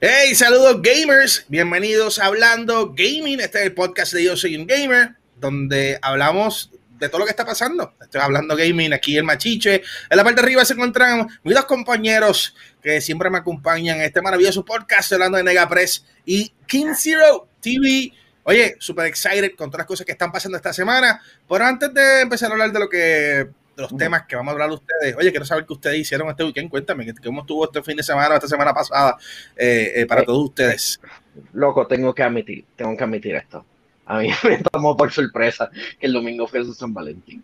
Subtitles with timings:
[0.00, 3.40] Hey, saludos gamers, bienvenidos a Hablando Gaming.
[3.40, 7.32] Este es el podcast de Yo Soy un Gamer, donde hablamos de todo lo que
[7.32, 7.94] está pasando.
[8.00, 9.82] Estoy hablando gaming aquí el Machiche.
[10.08, 14.04] En la parte de arriba se encuentran mis dos compañeros que siempre me acompañan en
[14.04, 18.12] este maravilloso podcast hablando de Negapress y King Zero TV.
[18.44, 21.20] Oye, super excited con todas las cosas que están pasando esta semana.
[21.48, 24.52] Pero antes de empezar a hablar de lo que de los temas que vamos a
[24.54, 25.16] hablar ustedes.
[25.16, 26.68] Oye, quiero saber qué ustedes hicieron este weekend.
[26.68, 29.16] Cuéntame, ¿cómo estuvo este fin de semana, esta semana pasada
[29.56, 31.00] eh, eh, para todos ustedes?
[31.52, 33.64] Loco, tengo que admitir, tengo que admitir esto.
[34.06, 37.42] A mí me tomó por sorpresa que el domingo fue su San Valentín.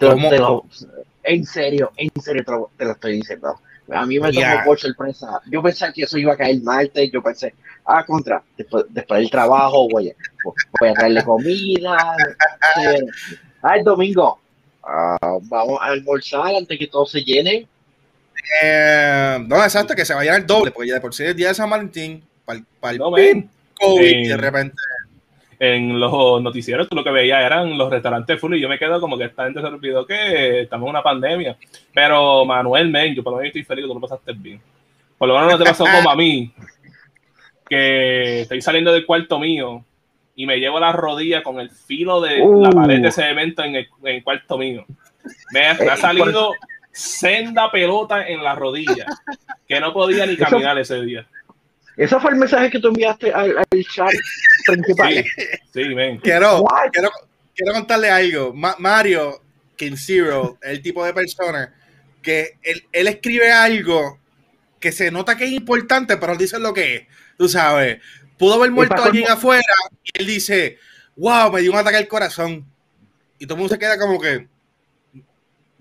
[0.00, 3.60] en serio, en serio te lo, estoy diciendo.
[3.92, 5.42] A mí me tomó por sorpresa.
[5.50, 7.10] Yo pensé que eso iba a caer martes.
[7.12, 7.54] Yo pensé,
[7.84, 10.14] ah, contra, después, del trabajo voy a,
[10.80, 12.16] voy a traerle comida.
[13.62, 14.40] ah, el domingo,
[14.90, 17.66] Ah, vamos a almorzar antes que todo se llene.
[18.62, 21.48] Eh, no, exacto, que se vaya el doble, porque ya de por sí el día
[21.48, 24.76] de San Valentín, para el COVID, de repente.
[25.60, 28.98] En los noticieros, tú lo que veías eran los restaurantes full y yo me quedo
[29.00, 31.58] como que esta gente se olvidó que estamos en una pandemia.
[31.92, 34.60] Pero Manuel, men, yo por lo menos estoy feliz que tú lo pasaste bien.
[35.18, 36.50] Por lo menos no te pasó como a mí,
[37.68, 39.84] que estoy saliendo del cuarto mío
[40.38, 43.12] y me llevo la rodilla con el filo de la pared de uh.
[43.12, 44.86] cemento en el, en el cuarto mío.
[45.50, 46.52] Me ha, eh, salido
[46.92, 49.04] senda pelota en la rodilla,
[49.66, 51.26] que no podía ni caminar ese día.
[51.96, 53.56] Ese fue el mensaje que tú enviaste al,
[53.92, 54.12] chat
[54.64, 55.12] principal.
[55.12, 55.24] Sí,
[55.74, 55.82] sí
[56.22, 57.10] Quiero, quiero,
[57.52, 58.54] quiero, contarle algo.
[58.54, 59.42] Mario
[59.74, 61.74] King Zero, el tipo de persona
[62.22, 64.20] que él, él, escribe algo
[64.78, 67.02] que se nota que es importante, pero él dice lo que es.
[67.36, 67.98] Tú sabes,
[68.38, 69.62] Pudo haber muerto alguien afuera
[70.04, 70.78] y él dice,
[71.16, 72.64] wow, me dio un ataque al corazón.
[73.38, 74.46] Y todo el mundo se queda como que,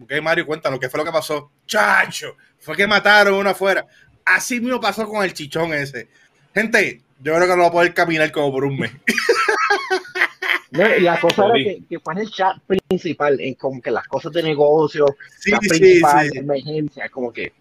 [0.02, 1.52] ok, Mario, cuéntanos, ¿qué fue lo que pasó?
[1.66, 3.86] Chacho, fue que mataron uno afuera.
[4.26, 6.08] Así mismo pasó con el chichón ese.
[6.54, 8.92] Gente, yo creo que no va a poder caminar como por un mes.
[10.72, 14.32] la cosa era que, que, fue en el chat principal, en como que las cosas
[14.34, 15.06] de negocio,
[15.40, 17.54] sí, la principal, sí, emergencia, como que,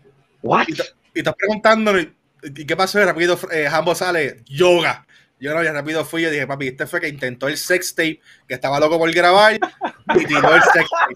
[0.43, 0.67] ¿what?
[0.69, 2.13] Y, estás preguntándole, ¿Y
[2.55, 3.05] qué pasó?
[3.05, 5.07] Rápido, eh, sale, yoga.
[5.39, 8.21] Yo no, ya rápido fui, yo dije, papi, este fue que intentó el sex tape,
[8.49, 11.15] que estaba loco por grabar, y tiró el sex tape.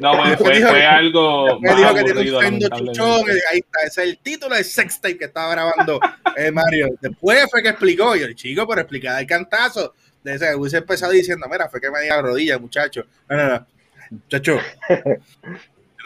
[0.00, 1.60] No, fue, fue algo.
[1.60, 5.18] Me dijo que tiene un chuchón, ahí está, ese es el título del sex tape
[5.18, 6.00] que estaba grabando
[6.34, 6.88] eh, Mario.
[7.00, 9.94] Después fue que explicó, yo, el chico, pero explicaba el cantazo.
[10.24, 13.04] De ese, hubiese empezado diciendo, mira, fue que me di la rodilla, muchacho.
[13.28, 13.66] No, no, no.
[14.10, 14.58] Muchacho,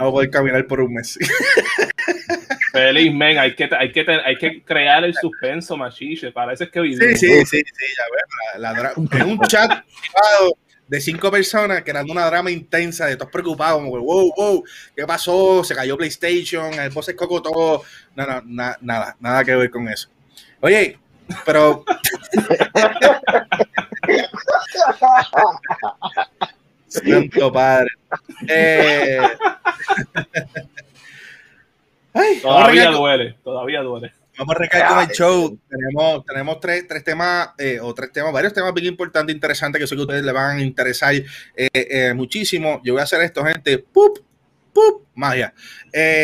[0.01, 1.19] no voy a caminar por un mes.
[2.73, 6.33] Feliz, men, hay que, hay, que, hay que crear el suspenso, machiche.
[6.33, 7.63] Parece que Sí, sí, sí, sí,
[7.97, 10.57] ya la, en un chat privado
[10.87, 14.65] de cinco personas creando una drama intensa de todos preocupados, como wow, wow,
[14.97, 15.63] ¿qué pasó?
[15.63, 17.83] Se cayó PlayStation, el boss se cocotó.
[18.17, 18.43] No, no,
[18.81, 20.09] nada, nada que ver con eso.
[20.61, 20.99] Oye,
[21.45, 21.85] pero.
[26.91, 27.91] Santo padre.
[28.49, 29.21] Eh...
[32.43, 34.13] todavía duele, todavía duele.
[34.41, 35.59] Vamos a recaer con el show.
[35.69, 39.87] Tenemos, tenemos tres, tres temas, eh, o tres temas, varios temas bien importantes, interesantes, que
[39.87, 41.25] sé que a ustedes les van a interesar eh,
[41.55, 42.81] eh, muchísimo.
[42.83, 43.79] Yo voy a hacer esto, gente.
[43.79, 44.19] ¡Pup!
[44.73, 45.09] ¡Pup!
[45.15, 45.53] Magia.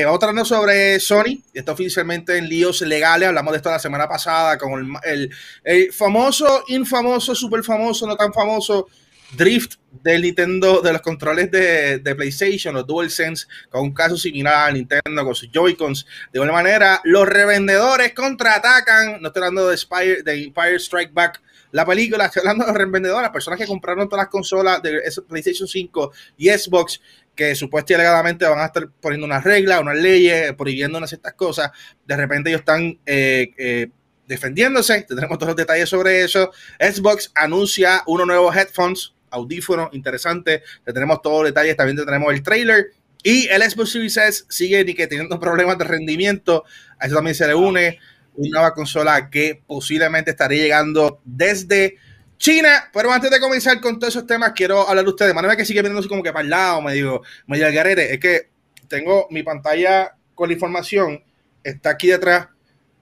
[0.09, 1.43] otra no sobre Sony.
[1.53, 3.28] Está oficialmente en líos legales.
[3.28, 5.31] Hablamos de esto la semana pasada con el,
[5.62, 8.87] el famoso, infamoso, súper famoso, no tan famoso
[9.32, 14.72] drift del Nintendo, de los controles de, PlayStation, los DualSense, con un caso similar a
[14.72, 16.06] Nintendo con sus Joy-Cons.
[16.32, 19.20] De alguna manera, los revendedores contraatacan.
[19.20, 21.41] No estoy hablando de, Spire, de Empire Strike Back,
[21.72, 25.69] la película, estoy hablando de los revendedores, personas que compraron todas las consolas de PlayStation
[25.69, 27.00] 5 y Xbox,
[27.34, 31.70] que supuestamente alegadamente van a estar poniendo unas reglas, unas leyes, prohibiendo unas ciertas cosas.
[32.06, 33.88] De repente ellos están eh, eh,
[34.26, 35.03] defendiéndose.
[35.03, 36.50] Tendremos todos los detalles sobre eso.
[36.81, 40.62] Xbox anuncia unos nuevos headphones audífono interesante.
[40.84, 42.93] Le tenemos todos los detalles, también tenemos el trailer.
[43.22, 46.64] Y el Xbox Series S sigue que teniendo problemas de rendimiento.
[46.99, 47.99] A eso también se le une
[48.34, 51.96] una nueva consola que posiblemente estaría llegando desde
[52.38, 52.90] China.
[52.93, 55.34] Pero antes de comenzar con todos esos temas, quiero hablar de ustedes.
[55.34, 58.12] Manera que sigue viéndose como que para el lado, me digo, me digo, garete.
[58.14, 58.50] Es que
[58.88, 61.25] tengo mi pantalla con la información,
[61.64, 62.49] está aquí detrás.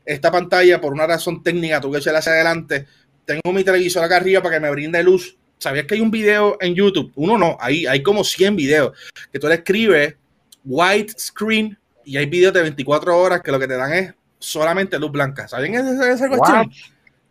[0.06, 2.86] Esta pantalla, por una razón técnica, tuve que echarla hacia adelante.
[3.24, 6.56] Tengo mi televisor acá arriba para que me brinde luz ¿Sabías que hay un video
[6.60, 7.12] en YouTube?
[7.14, 8.96] Uno no, hay, hay como 100 videos
[9.32, 10.16] que tú le escribes
[10.64, 14.98] white screen y hay videos de 24 horas que lo que te dan es solamente
[14.98, 15.48] luz blanca.
[15.48, 16.70] ¿Saben esa, esa cuestión?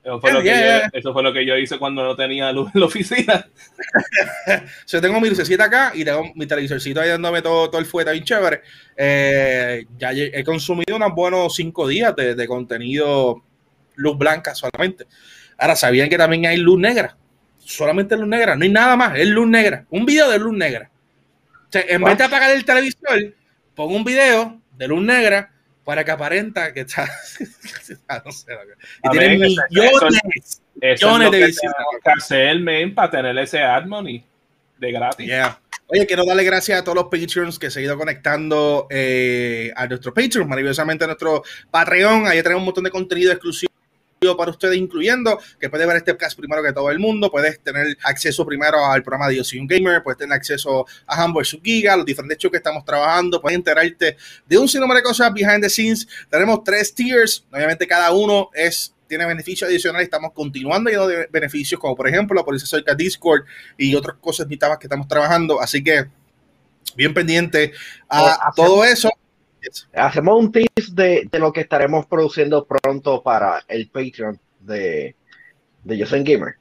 [0.04, 2.70] Eso fue, lo que Yo, eso fue lo que yo hice cuando no tenía luz
[2.74, 3.48] en la oficina.
[4.88, 8.12] yo tengo mi lucecita acá y tengo mi televisorcito ahí dándome todo, todo el fuerte
[8.12, 8.62] bien chévere.
[8.98, 13.44] Eh, ya he consumido unos buenos cinco días de, de, contenido
[13.96, 15.06] luz blanca solamente.
[15.58, 17.16] Ahora, ¿sabían que también hay luz negra?
[17.66, 19.86] Solamente luz negra, no hay nada más, es luz negra.
[19.90, 20.90] Un video de luz negra.
[21.68, 23.34] O sea, en vez de apagar el televisor,
[23.76, 25.52] pongo un video de luz negra
[25.84, 27.06] para que aparenta que está.
[28.26, 28.54] no sé,
[29.04, 31.76] y tiene millones, millones de visitas.
[32.04, 34.24] Que hacer, para tener ese ad money
[34.78, 35.32] de gratis.
[35.88, 39.86] Oye, quiero darle gracias a todos los Patreons que se han ido conectando eh, a
[39.86, 42.28] nuestro Patreon, maravillosamente a nuestro Patreon.
[42.28, 43.72] Ahí tenemos un montón de contenido exclusivo
[44.38, 47.98] para ustedes, incluyendo que puedes ver este podcast primero que todo el mundo, puedes tener
[48.04, 51.98] acceso primero al programa de Yo Soy un Gamer, puedes tener acceso a Humble Giga,
[51.98, 55.70] los diferentes shows que estamos trabajando, puedes enterarte de un sinnúmero de cosas behind the
[55.70, 56.08] scenes.
[56.30, 61.80] Tenemos tres tiers, obviamente cada uno es tiene beneficios adicionales, estamos continuando y de beneficios,
[61.80, 63.44] como por ejemplo la Policía Cerca Discord
[63.78, 66.06] y otras cosas que estamos trabajando, así que
[66.96, 67.74] bien pendiente
[68.10, 69.12] a todo eso.
[69.94, 75.16] Hacemos un tips de, de, lo que estaremos produciendo pronto para el Patreon de,
[75.84, 76.56] de Yo Soy Gamer.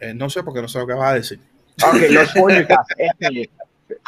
[0.00, 1.40] Eh, no sé porque no sé lo que vas a decir.
[1.84, 2.94] Ok, los podcasts.
[2.96, 3.50] Este,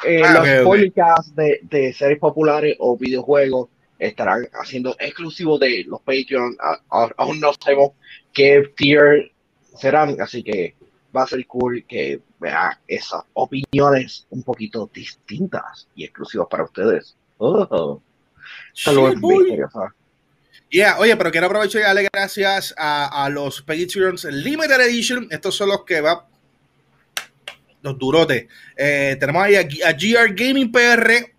[0.05, 6.01] eh, ah, los podcasts de, de, series populares o videojuegos estarán haciendo exclusivos de los
[6.01, 6.57] Patreon.
[6.89, 7.93] aún no sabemos
[8.33, 9.33] qué tier
[9.77, 10.75] serán, así que
[11.15, 17.17] va a ser cool que vea esas opiniones un poquito distintas y exclusivas para ustedes.
[17.43, 18.03] Oh.
[20.99, 25.27] oye, pero quiero aprovechar y darle gracias a, los Patreons Limited Edition.
[25.31, 26.29] Estos son los que va
[27.81, 28.47] los durotes.
[28.77, 31.35] Eh, tenemos ahí a, GR Gaming PR.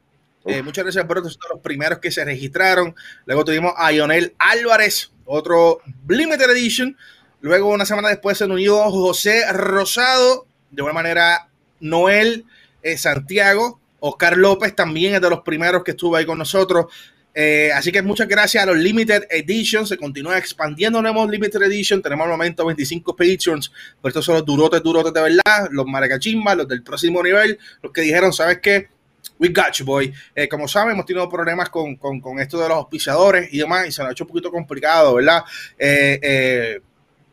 [0.45, 2.95] Eh, muchas gracias por estos son los primeros que se registraron.
[3.25, 6.97] Luego tuvimos a Ionel Álvarez, otro Limited Edition.
[7.41, 10.47] Luego, una semana después, se unió José Rosado.
[10.71, 11.47] De alguna manera,
[11.79, 12.45] Noel
[12.81, 13.80] eh, Santiago.
[14.01, 16.87] Oscar López también es de los primeros que estuvo ahí con nosotros.
[17.33, 19.85] Eh, así que muchas gracias a los Limited Edition.
[19.85, 20.99] Se continúa expandiendo.
[20.99, 22.01] Tenemos Limited Edition.
[22.01, 23.71] Tenemos al momento 25 Patreons.
[24.01, 25.69] Pero estos son los durotes, durotes de verdad.
[25.71, 27.59] Los maracachimbas, los del próximo nivel.
[27.81, 28.89] Los que dijeron, ¿sabes qué?
[29.37, 30.11] We got you, boy.
[30.35, 33.87] Eh, como saben, hemos tenido problemas con, con, con, esto de los auspiciadores y demás.
[33.87, 35.43] Y se nos ha hecho un poquito complicado, ¿verdad?
[35.77, 36.81] eh, eh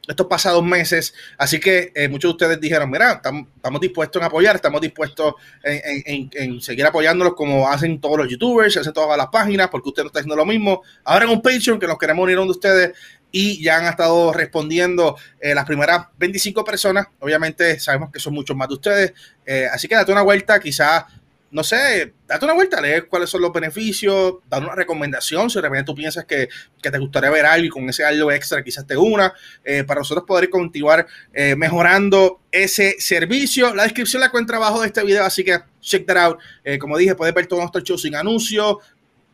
[0.08, 1.14] estos pasados meses.
[1.36, 6.60] Así que eh, muchos de ustedes dijeron, mira, estamos dispuestos en apoyar, estamos dispuestos en,
[6.60, 10.20] seguir apoyándolos como hacen todos los youtubers, hacen todas las páginas, porque usted no está
[10.20, 10.82] haciendo lo mismo.
[11.04, 12.92] Ahora en un Patreon que nos queremos unir a de ustedes
[13.30, 17.06] y ya han estado respondiendo eh, las primeras 25 personas.
[17.20, 19.12] Obviamente sabemos que son muchos más de ustedes.
[19.44, 21.04] Eh, así que date una vuelta, quizás
[21.50, 25.62] no sé, date una vuelta, leer cuáles son los beneficios, dar una recomendación si de
[25.62, 26.48] repente tú piensas que,
[26.80, 29.32] te gustaría ver algo y con ese algo extra quizás te una,
[29.64, 33.74] eh, para nosotros poder continuar eh, mejorando ese servicio.
[33.74, 36.38] La descripción la encuentra abajo de este video, así que check that out.
[36.64, 38.76] Eh, como dije, puedes ver todo nuestro show sin anuncios.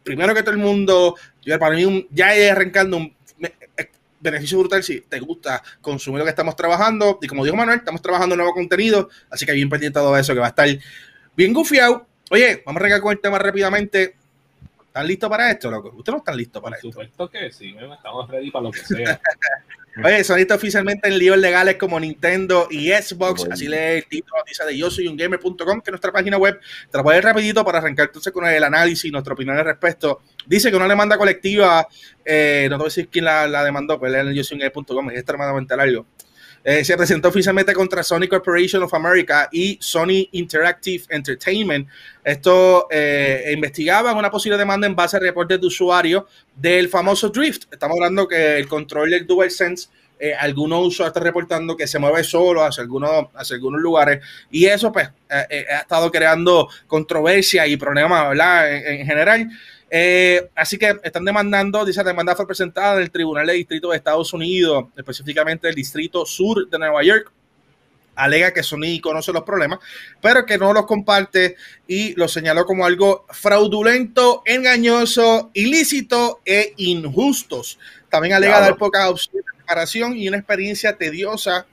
[0.05, 1.17] Primero que todo el mundo,
[1.59, 3.17] para mí ya he arrancando un
[4.21, 7.19] beneficio brutal si te gusta consumir lo que estamos trabajando.
[7.23, 10.41] Y como dijo Manuel, estamos trabajando nuevo contenido, así que bien pendiente todo eso que
[10.41, 10.69] va a estar
[11.37, 12.07] bien gufiado.
[12.31, 14.17] Oye, vamos a arrancar con el tema rápidamente.
[14.87, 15.89] ¿Están listos para esto, loco?
[15.89, 16.89] Ustedes no están listos para esto.
[16.89, 19.21] supuesto que sí, estamos ready para lo que sea.
[20.05, 23.47] Oye, son listos oficialmente en líos legales como Nintendo y Xbox.
[23.51, 26.59] Así lee el título, dice de yo soy un gamer.com, que es nuestra página web.
[26.91, 29.57] Te lo voy a ir rapidito para arrancar entonces con el análisis y nuestra opinión
[29.57, 30.23] al respecto.
[30.47, 31.87] Dice que una demanda colectiva,
[32.25, 34.57] eh, no te voy a decir quién la, la demandó, pero pues en yo soy
[34.57, 36.07] un gamer.com, es extremadamente largo.
[36.67, 41.87] Eh, se presentó oficialmente contra Sony Corporation of America y Sony Interactive Entertainment.
[42.25, 46.25] Esto eh, investigaba una posible demanda en base a reportes de usuarios
[46.57, 47.65] del famoso Drift.
[47.71, 52.25] Estamos hablando que el control del DualSense eh, algunos usuarios están reportando que se mueve
[52.25, 55.11] solo hacia algunos, hacia algunos lugares y eso pues
[55.51, 58.73] eh, ha estado creando controversia y problemas ¿verdad?
[58.73, 59.51] en general.
[59.91, 63.91] Eh, así que están demandando, dice la demanda fue presentada en el Tribunal de Distrito
[63.91, 67.31] de Estados Unidos, específicamente el Distrito Sur de Nueva York.
[68.17, 69.81] Alega que Sony conoce los problemas,
[70.21, 71.57] pero que no los comparte
[71.89, 77.79] y lo señaló como algo fraudulento, engañoso, ilícito e injustos.
[78.09, 81.67] También alega dar poca opción de preparación y una experiencia tediosa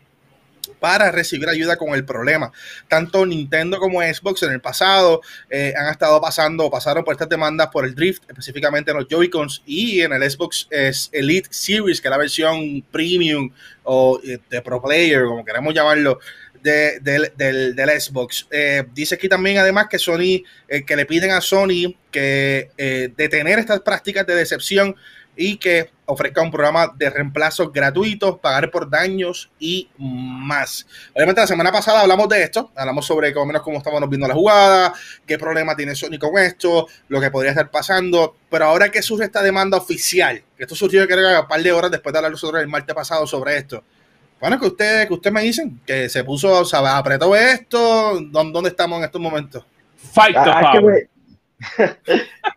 [0.79, 2.51] para recibir ayuda con el problema.
[2.87, 7.67] Tanto Nintendo como Xbox en el pasado eh, han estado pasando, pasaron por estas demandas
[7.67, 10.67] por el drift, específicamente en los Joy-Cons y en el Xbox
[11.11, 13.51] Elite Series, que es la versión premium
[13.83, 16.19] o eh, de Pro Player, como queremos llamarlo,
[16.61, 18.47] del, del, Xbox.
[18.51, 22.69] Eh, dice aquí también además que Sony, que le piden a Sony que
[23.17, 24.95] detener estas prácticas de decepción
[25.35, 30.85] y que ofrezca un programa de reemplazos gratuitos, pagar por daños y más.
[31.15, 34.33] Obviamente la semana pasada hablamos de esto, hablamos sobre cómo menos cómo estábamos viendo la
[34.33, 34.93] jugada,
[35.25, 39.25] qué problema tiene Sony con esto, lo que podría estar pasando, pero ahora que surge
[39.25, 42.31] esta demanda oficial, que esto surgió creo que un par de horas después de hablar
[42.31, 43.83] nosotros el martes pasado sobre esto.
[44.39, 48.69] Bueno, que ustedes que usted me dicen que se puso, o sea, apretó esto, ¿dónde
[48.69, 49.63] estamos en estos momentos?
[49.95, 51.09] Fight the power.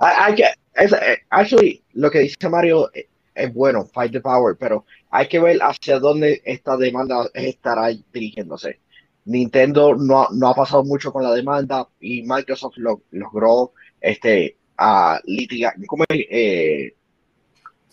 [0.00, 0.44] hay que,
[0.76, 5.40] eh, actually, lo que dice Mario eh, es bueno, fight the power, pero hay que
[5.40, 8.80] ver hacia dónde esta demanda estará dirigiéndose.
[9.26, 12.76] Nintendo no, no ha pasado mucho con la demanda y Microsoft
[13.10, 15.74] logró este a litigar.
[15.86, 16.94] ¿Cómo es, eh,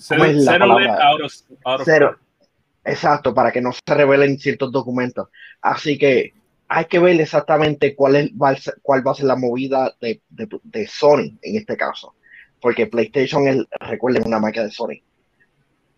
[0.10, 1.18] ¿cómo es la
[1.86, 2.18] cero,
[2.84, 5.30] Exacto, para que no se revelen ciertos documentos.
[5.62, 6.34] Así que
[6.68, 8.32] hay que ver exactamente cuál, es,
[8.82, 12.16] cuál va a ser la movida de, de, de Sony en este caso
[12.62, 15.02] porque PlayStation es, recuerden, una marca de Sony.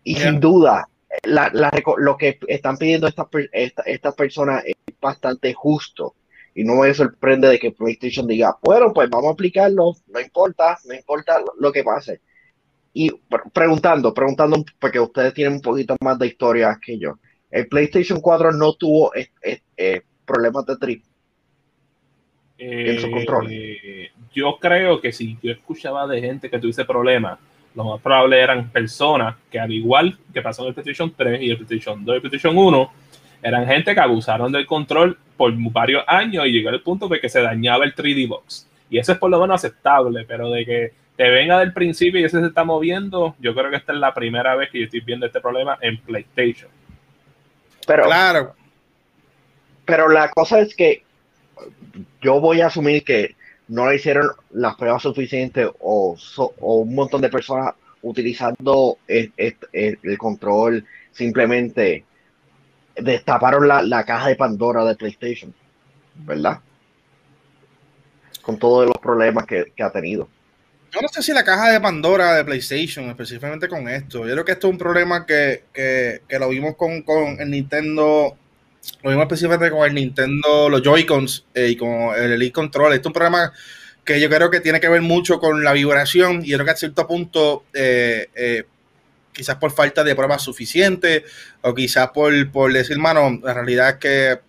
[0.02, 0.88] Y sin duda,
[1.24, 1.50] la,
[1.98, 6.14] lo que están pidiendo estas esta, personas es bastante justo.
[6.54, 10.78] Y no me sorprende de que PlayStation diga, bueno, pues vamos a aplicarlo, no importa,
[10.84, 12.20] no importa lo, que pase.
[12.92, 13.10] Y
[13.52, 17.18] preguntando, preguntando, porque ustedes tienen un poquito más de historia que yo.
[17.50, 21.04] El PlayStation 4 no tuvo eh, problemas de trip
[22.64, 23.48] en su control.
[23.50, 27.38] Eh, yo creo que si yo escuchaba de gente que tuviese problemas,
[27.74, 31.50] lo más probable eran personas que al igual que pasó en el PlayStation 3 y
[31.50, 32.92] el PlayStation 2 y el PlayStation 1,
[33.42, 37.28] eran gente que abusaron del control por varios años y llegó al punto de que
[37.28, 38.68] se dañaba el 3D Box.
[38.88, 42.24] Y eso es por lo menos aceptable, pero de que te venga del principio y
[42.24, 45.00] ese se está moviendo, yo creo que esta es la primera vez que yo estoy
[45.00, 46.70] viendo este problema en PlayStation.
[47.86, 48.54] Pero, claro.
[49.84, 51.02] Pero la cosa es que
[52.20, 53.36] yo voy a asumir que
[53.68, 56.16] no le hicieron las pruebas suficientes o,
[56.58, 59.32] un montón de personas utilizando el,
[60.18, 62.04] control simplemente
[62.96, 65.54] destaparon la, caja de Pandora de PlayStation,
[66.16, 66.60] ¿verdad?
[68.42, 70.28] Con todos los problemas que, ha tenido.
[70.92, 74.26] Yo no sé si la caja de Pandora de PlayStation, específicamente con esto.
[74.26, 75.64] Yo creo que esto es un problema que,
[76.28, 78.36] lo vimos con, con el Nintendo
[79.02, 82.92] lo mismo específicamente con el Nintendo, los Joy-Cons eh, y con el Elite Control.
[82.92, 83.52] Este es un problema
[84.04, 86.76] que yo creo que tiene que ver mucho con la vibración y creo que a
[86.76, 88.64] cierto punto, eh, eh,
[89.32, 91.22] quizás por falta de pruebas suficientes
[91.62, 94.40] o quizás por, por decir, mano, la realidad es que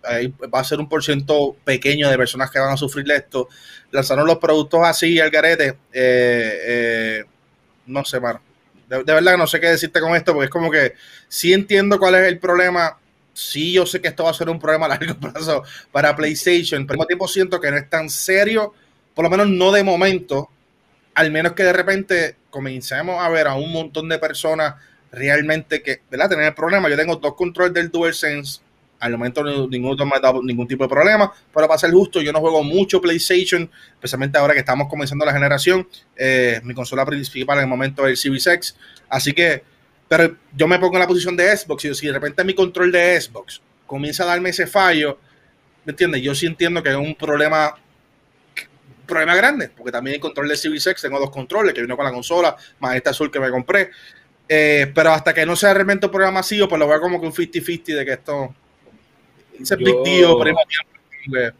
[0.54, 3.48] va a ser un porcentaje pequeño de personas que van a sufrir esto.
[3.90, 5.76] Lanzaron los productos así al garete.
[7.86, 8.40] no sé, mano.
[8.88, 10.94] De, de verdad no sé qué decirte con esto porque es como que
[11.26, 12.96] sí entiendo cuál es el problema
[13.36, 15.62] sí, yo sé que esto va a ser un problema a largo plazo
[15.92, 18.72] para PlayStation, pero al mismo tiempo siento que no es tan serio,
[19.14, 20.48] por lo menos no de momento,
[21.14, 24.74] al menos que de repente comencemos a ver a un montón de personas
[25.12, 26.30] realmente que, ¿verdad?
[26.30, 26.88] Tener el problema.
[26.88, 28.60] Yo tengo dos controles del DualSense,
[28.98, 32.32] al momento ninguno me ha dado ningún tipo de problema, pero para ser justo, yo
[32.32, 35.86] no juego mucho PlayStation, especialmente ahora que estamos comenzando la generación.
[36.16, 38.76] Eh, mi consola principal en el momento es el Series
[39.10, 39.62] así que
[40.08, 42.92] pero yo me pongo en la posición de Xbox y si de repente mi control
[42.92, 45.18] de Xbox comienza a darme ese fallo,
[45.84, 46.22] ¿me entiendes?
[46.22, 47.74] Yo sí entiendo que es un problema
[49.06, 52.04] problema grande, porque también el control de Series X tengo dos controles que vino con
[52.04, 53.90] la consola, más este azul que me compré.
[54.48, 57.26] Eh, pero hasta que no sea realmente un problema masivo, pues lo veo como que
[57.26, 58.54] un 50-50 de que esto
[59.60, 60.34] es big deal,
[61.28, 61.52] pues,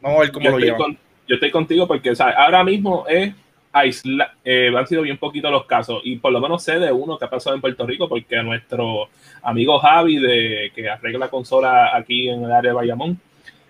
[0.00, 0.98] Vamos a ver cómo lo llevan.
[1.28, 3.32] yo estoy contigo porque o sea, ahora mismo es
[3.72, 6.00] aisla, eh, han sido bien poquitos los casos.
[6.04, 8.42] Y por lo menos sé de uno que ha pasado en Puerto Rico porque a
[8.42, 9.08] nuestro
[9.42, 13.20] amigo Javi de que arregla consola aquí en el área de Bayamón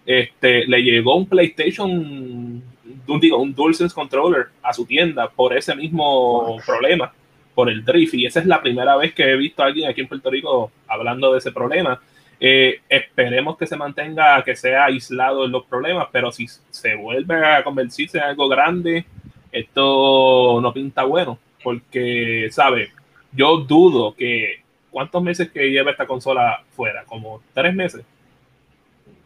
[0.04, 2.62] este, le llegó un PlayStation
[3.06, 7.12] un, digo, un DualSense controller a su tienda por ese mismo problema
[7.54, 8.14] por el drift.
[8.14, 10.72] Y esa es la primera vez que he visto a alguien aquí en Puerto Rico
[10.88, 12.00] hablando de ese problema.
[12.40, 17.36] Eh, esperemos que se mantenga, que sea aislado en los problemas, pero si se vuelve
[17.36, 19.04] a convertirse en algo grande,
[19.52, 22.90] esto no pinta bueno, porque, ¿sabes?
[23.32, 24.62] Yo dudo que.
[24.90, 27.04] ¿Cuántos meses que lleva esta consola fuera?
[27.04, 28.04] ¿Como tres meses?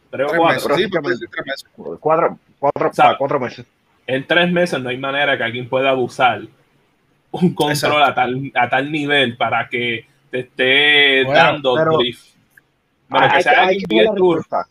[0.09, 0.75] ¿Tres, o cuatro?
[0.77, 1.29] sí, tres meses.
[1.99, 3.65] Cuatro, cuatro, cuatro meses.
[4.05, 6.41] En tres meses no hay manera que alguien pueda abusar
[7.31, 12.35] un control a tal, a tal nivel para que te esté dando drift.
[13.09, 14.67] hay, que, hay, que ver la respuesta.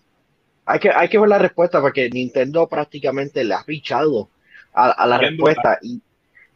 [0.64, 4.30] Hay, que, hay que ver la respuesta porque Nintendo prácticamente le ha pichado
[4.76, 5.78] a, la respuesta.
[5.83, 6.00] Y,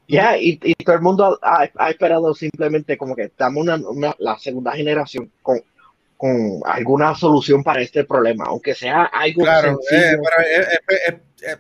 [0.07, 5.31] ya, y, todo el mundo ha, esperado simplemente como que estamos una, la segunda generación
[5.43, 5.63] con
[6.21, 10.19] con alguna solución para este problema, aunque sea algo claro, eh,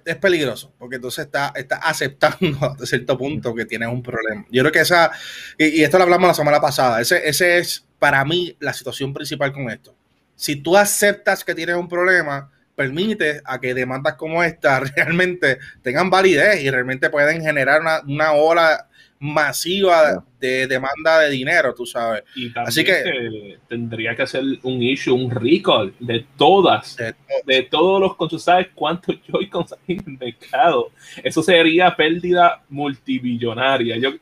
[0.04, 4.44] es, peligroso, porque entonces está, está aceptando a cierto punto que tienes un problema.
[4.50, 5.12] Yo creo que esa,
[5.56, 9.50] y, esto lo hablamos la semana pasada, ese, ese es para mí la situación principal
[9.50, 9.94] con esto.
[10.36, 16.08] Si tú aceptas que tienes un problema, permite a que demandas como esta realmente tengan
[16.08, 18.86] validez y realmente pueden generar una, una ola
[19.18, 22.24] masiva de demanda de dinero, tú sabes.
[22.54, 26.96] Así que tendría que hacer un issue, un recall de todas,
[27.44, 30.90] de, todos los con sabes cuántos Joy-Cons hay en el mercado.
[31.22, 33.98] Eso sería pérdida multibillonaria.
[33.98, 34.12] Yo,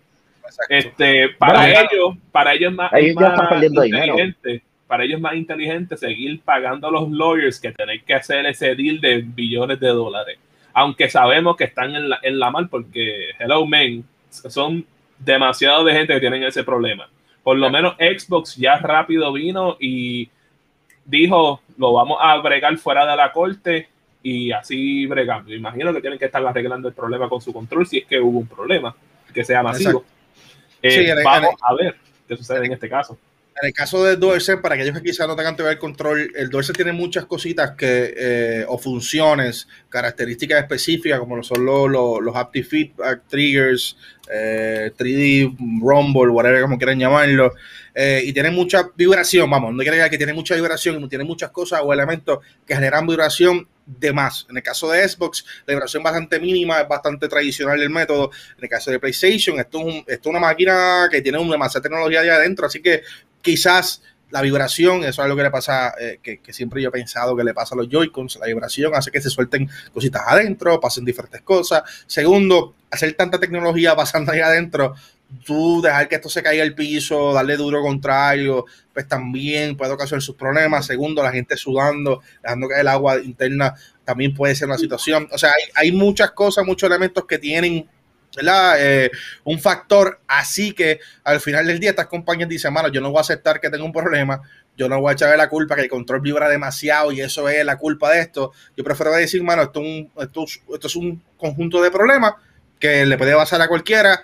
[0.68, 2.90] este, para ellos, para ellos más,
[3.62, 8.74] inteligente, para ellos más inteligente seguir pagando a los lawyers que tener que hacer ese
[8.74, 10.38] deal de billones de dólares.
[10.72, 14.84] Aunque sabemos que están en la, en la mal porque, hello, men, son
[15.18, 17.08] demasiado de gente que tienen ese problema.
[17.42, 20.30] Por lo menos Xbox ya rápido vino y
[21.04, 23.88] dijo, lo vamos a bregar fuera de la corte
[24.22, 25.52] y así bregando.
[25.54, 28.38] Imagino que tienen que estar arreglando el problema con su control si es que hubo
[28.38, 28.94] un problema,
[29.32, 30.04] que sea masivo.
[30.82, 33.18] Eh, vamos a ver qué sucede en este caso.
[33.60, 36.48] En el caso del DualSense, para aquellos que quizás no tengan todavía el control, el
[36.48, 42.36] DualSense tiene muchas cositas que, eh, o funciones, características específicas, como son los, los, los
[42.36, 43.96] Haptic Feedback Triggers,
[44.28, 47.52] 3D, eh, Rumble, whatever como quieran llamarlo,
[47.94, 51.50] eh, y tiene mucha vibración, vamos, no quiere decir que tiene mucha vibración, tiene muchas
[51.50, 54.46] cosas o elementos que generan vibración de más.
[54.50, 58.30] En el caso de Xbox, la vibración bastante mínima, es bastante tradicional el método.
[58.58, 62.36] En el caso de PlayStation, esto es, una máquina que tiene una demasiada tecnología allá
[62.36, 63.02] adentro, así que
[63.42, 67.34] quizás la vibración, eso es lo que le pasa, eh, que, siempre yo he pensado
[67.34, 71.04] que le pasa a los Joy-Cons, la vibración hace que se suelten cositas adentro, pasen
[71.04, 71.82] diferentes cosas.
[72.06, 74.94] Segundo, hacer tanta tecnología pasando ahí adentro,
[75.44, 79.92] tú dejar que esto se caiga al piso, darle duro contra algo, pues también puede
[79.92, 80.86] ocasionar sus problemas.
[80.86, 85.28] Segundo, la gente sudando, dejando caer el agua interna, también puede ser una situación.
[85.32, 87.88] O sea, hay, hay muchas cosas, muchos elementos que tienen
[88.78, 89.10] eh,
[89.44, 93.18] un factor, así que al final del día estas compañías dicen, mano, yo no voy
[93.18, 94.40] a aceptar que tengo un problema,
[94.76, 97.64] yo no voy a echarle la culpa que el control vibra demasiado y eso es
[97.64, 98.52] la culpa de esto.
[98.76, 99.82] Yo prefiero decir, mano, esto,
[100.20, 102.34] esto, esto es un conjunto de problemas
[102.78, 104.22] que le puede pasar a cualquiera.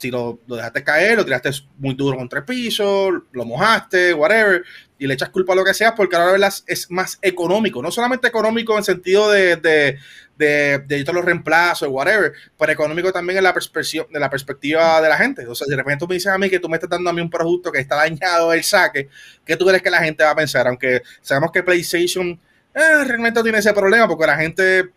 [0.00, 4.64] Si lo, lo, dejaste caer, lo tiraste muy duro contra el piso, lo mojaste, whatever,
[4.98, 7.82] y le echas culpa a lo que sea, porque ahora es más económico.
[7.82, 9.98] No solamente económico en sentido de, de,
[10.40, 15.16] de todos los reemplazos, whatever, pero económico también en la, de la perspectiva de la
[15.16, 15.46] gente.
[15.46, 17.12] O sea, de repente tú me dices a mí que tú me estás dando a
[17.12, 19.08] mí un producto que está dañado el saque,
[19.44, 20.66] ¿qué tú crees que la gente va a pensar?
[20.66, 22.40] Aunque sabemos que PlayStation
[22.72, 24.90] eh, realmente tiene ese problema porque la gente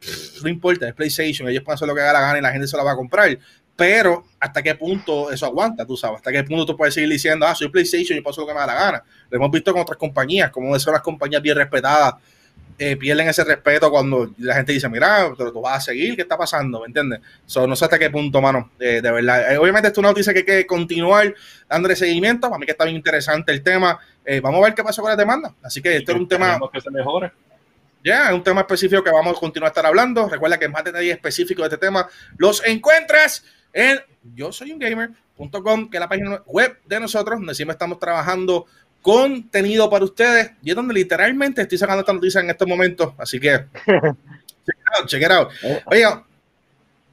[0.44, 2.68] no importa, es PlayStation, ellos pueden hacer lo que haga la gana y la gente
[2.68, 3.38] se la va a comprar.
[3.76, 7.46] Pero hasta qué punto eso aguanta, tú sabes, hasta qué punto tú puedes seguir diciendo,
[7.48, 9.04] ah, soy PlayStation y paso lo que me da la gana.
[9.30, 12.16] Lo hemos visto con otras compañías, como son las compañías bien respetadas
[12.80, 16.24] eh, pierden ese respeto cuando la gente dice, mira, pero tú vas a seguir, ¿qué
[16.24, 16.80] está pasando?
[16.80, 17.20] ¿Me entiendes?
[17.56, 19.54] no sé hasta qué punto, mano, eh, de verdad.
[19.54, 21.36] Eh, obviamente esto es una noticia que hay que continuar
[21.70, 24.00] dándole seguimiento, para mí que está bien interesante el tema.
[24.42, 25.54] vamos a ver qué pasa con la demanda.
[25.62, 26.60] Así que esto es un tema...
[26.72, 27.32] Que se mejore.
[28.04, 30.28] Ya, es un tema específico que vamos a continuar a estar hablando.
[30.28, 32.08] Recuerda que más detalles específicos de este tema
[32.38, 34.00] los encuentras en
[34.36, 38.66] yo soy un gamer.com, que es la página web de nosotros, donde siempre estamos trabajando
[39.02, 43.14] contenido para ustedes y es donde literalmente estoy sacando esta noticia en estos momentos.
[43.18, 43.66] Así que,
[45.08, 45.52] check it out,
[45.86, 46.24] Oiga,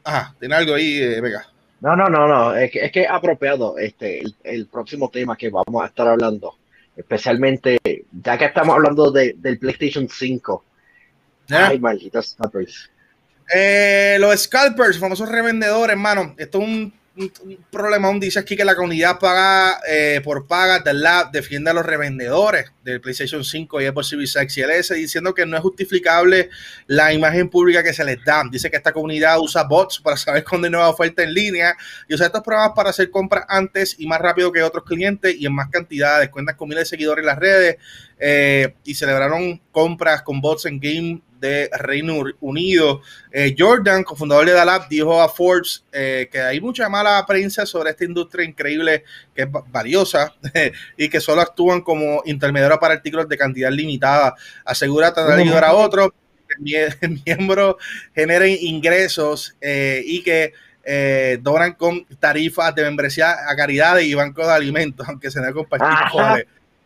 [0.04, 1.46] ajá, tiene algo ahí, eh, venga.
[1.80, 5.82] No, no, no, no, es que es, que apropiado este, el, próximo tema que vamos
[5.82, 6.56] a estar hablando,
[6.94, 7.78] especialmente
[8.12, 10.64] ya que estamos hablando de, del PlayStation 5.
[11.48, 12.36] Ay, malditos.
[13.52, 16.34] Eh, los scalpers, famosos revendedores, hermano.
[16.38, 20.78] Esto es un un, problema aún dice aquí que la comunidad paga eh, por paga
[20.78, 24.94] del lab defiende a los revendedores del PlayStation 5 y Xbox Series X y LS
[24.94, 26.50] diciendo que no es justificable
[26.86, 28.42] la imagen pública que se les da.
[28.50, 31.76] Dice que esta comunidad usa bots para saber cuándo hay nueva oferta en línea
[32.08, 35.46] y usa estos programas para hacer compras antes y más rápido que otros clientes y
[35.46, 36.28] en más cantidades.
[36.30, 37.76] Cuentan con miles de seguidores en las redes
[38.20, 43.00] eh, y celebraron compras con bots en game de Reino Unido.
[43.32, 47.90] Eh, Jordan, cofundador de Dalab, dijo a Forbes eh, que hay mucha mala prensa sobre
[47.90, 49.04] esta industria increíble
[49.34, 50.34] que es valiosa
[50.96, 54.34] y que solo actúan como intermediarios para artículos de cantidad limitada.
[54.64, 56.10] Asegura tratar de ayudar a otros,
[56.46, 56.90] que
[57.26, 57.76] miembros
[58.14, 60.52] generen ingresos eh, y que
[61.40, 65.88] donan con tarifas de membresía a caridad y bancos de alimentos, aunque se no compartir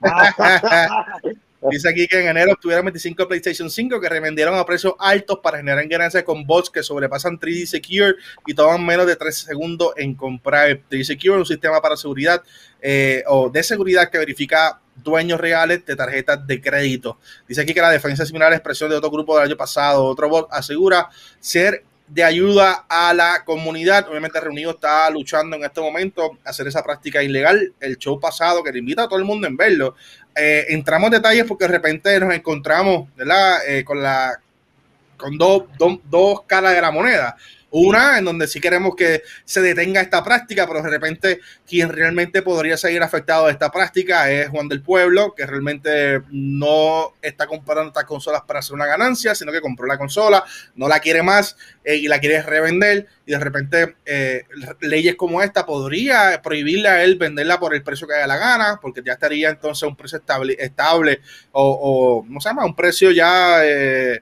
[1.70, 5.56] Dice aquí que en enero tuvieron 25 PlayStation 5 que revendieron a precios altos para
[5.58, 10.14] generar ganancias con bots que sobrepasan 3D Secure y toman menos de 3 segundos en
[10.14, 10.78] comprar.
[10.90, 12.42] 3D Secure un sistema para seguridad
[12.82, 17.18] eh, o de seguridad que verifica dueños reales de tarjetas de crédito.
[17.48, 20.04] Dice aquí que la defensa similar a la expresión de otro grupo del año pasado.
[20.04, 21.08] Otro bot asegura
[21.40, 24.08] ser de ayuda a la comunidad.
[24.08, 27.72] Obviamente Reunido está luchando en este momento hacer esa práctica ilegal.
[27.80, 29.94] El show pasado, que le invita a todo el mundo en verlo.
[30.34, 33.08] Eh, entramos en detalles porque de repente nos encontramos.
[33.66, 34.38] Eh, con la
[35.16, 35.64] con dos,
[36.04, 37.36] dos caras de la moneda.
[37.76, 42.40] Una en donde sí queremos que se detenga esta práctica, pero de repente quien realmente
[42.40, 47.88] podría seguir afectado de esta práctica es Juan del Pueblo, que realmente no está comprando
[47.88, 50.44] estas consolas para hacer una ganancia, sino que compró la consola,
[50.76, 54.44] no la quiere más eh, y la quiere revender y de repente eh,
[54.78, 58.78] leyes como esta podría prohibirle a él venderla por el precio que haya la gana,
[58.80, 62.64] porque ya estaría entonces un precio estable, estable o, o ¿no se llama?
[62.66, 63.64] Un precio ya...
[63.64, 64.20] Eh,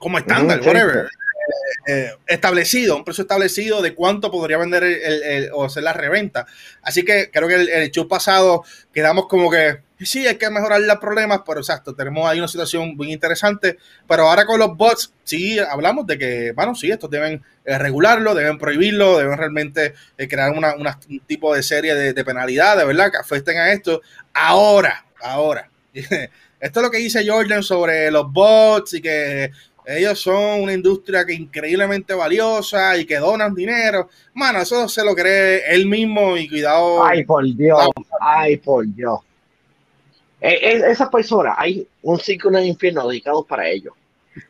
[0.00, 1.08] como estándar, whatever.
[1.86, 6.46] Eh, establecido, un precio establecido de cuánto podría vender el, o hacer la reventa.
[6.82, 10.80] Así que creo que el, el, show pasado quedamos como que sí, hay que mejorar
[10.80, 13.78] los problemas, pero exacto, tenemos ahí una situación muy interesante.
[14.08, 18.34] Pero ahora con los bots, sí hablamos de que, bueno, sí, estos deben eh, regularlo,
[18.34, 23.10] deben prohibirlo, deben realmente eh, crear una, un tipo de serie de, de penalidades, ¿verdad?
[23.10, 24.00] Que afecten a esto.
[24.32, 25.70] Ahora, ahora.
[26.60, 29.50] Esto es lo que dice Jordan sobre los bots y que
[29.96, 34.08] ellos son una industria que increíblemente valiosa y que donan dinero.
[34.34, 37.04] Mano, eso se lo cree él mismo y cuidado.
[37.04, 37.88] Ay, por Dios.
[38.20, 39.20] Ay, por Dios.
[40.40, 43.94] Eh, eh, esas personas, hay un ciclo de infierno dedicado para ellos.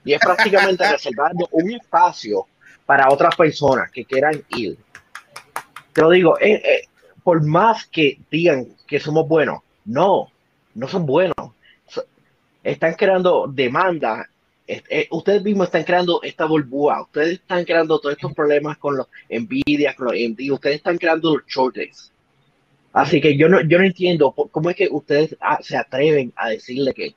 [0.05, 2.47] Y es prácticamente reservando un espacio
[2.85, 4.77] para otras personas que quieran ir.
[5.93, 6.83] Te lo digo, eh,
[7.25, 10.31] por más que digan que somos buenos, no,
[10.75, 11.35] no son buenos.
[12.63, 14.27] Están creando demandas
[14.89, 19.09] eh, ustedes mismos están creando esta burbuja, ustedes están creando todos estos problemas con los
[19.29, 22.13] Nvidia, con los AMD, ustedes están creando los shortages.
[22.93, 26.51] Así que yo no, yo no entiendo cómo es que ustedes ah, se atreven a
[26.51, 27.15] decirle que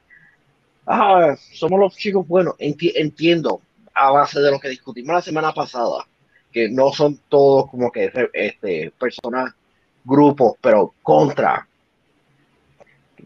[0.88, 2.56] ah, somos los chicos buenos.
[2.60, 3.62] entiendo
[3.94, 6.08] a base de lo que discutimos la semana pasada,
[6.52, 9.54] que no son todos como que este, personas,
[10.04, 11.68] grupos, pero contra.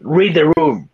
[0.00, 0.88] Read the room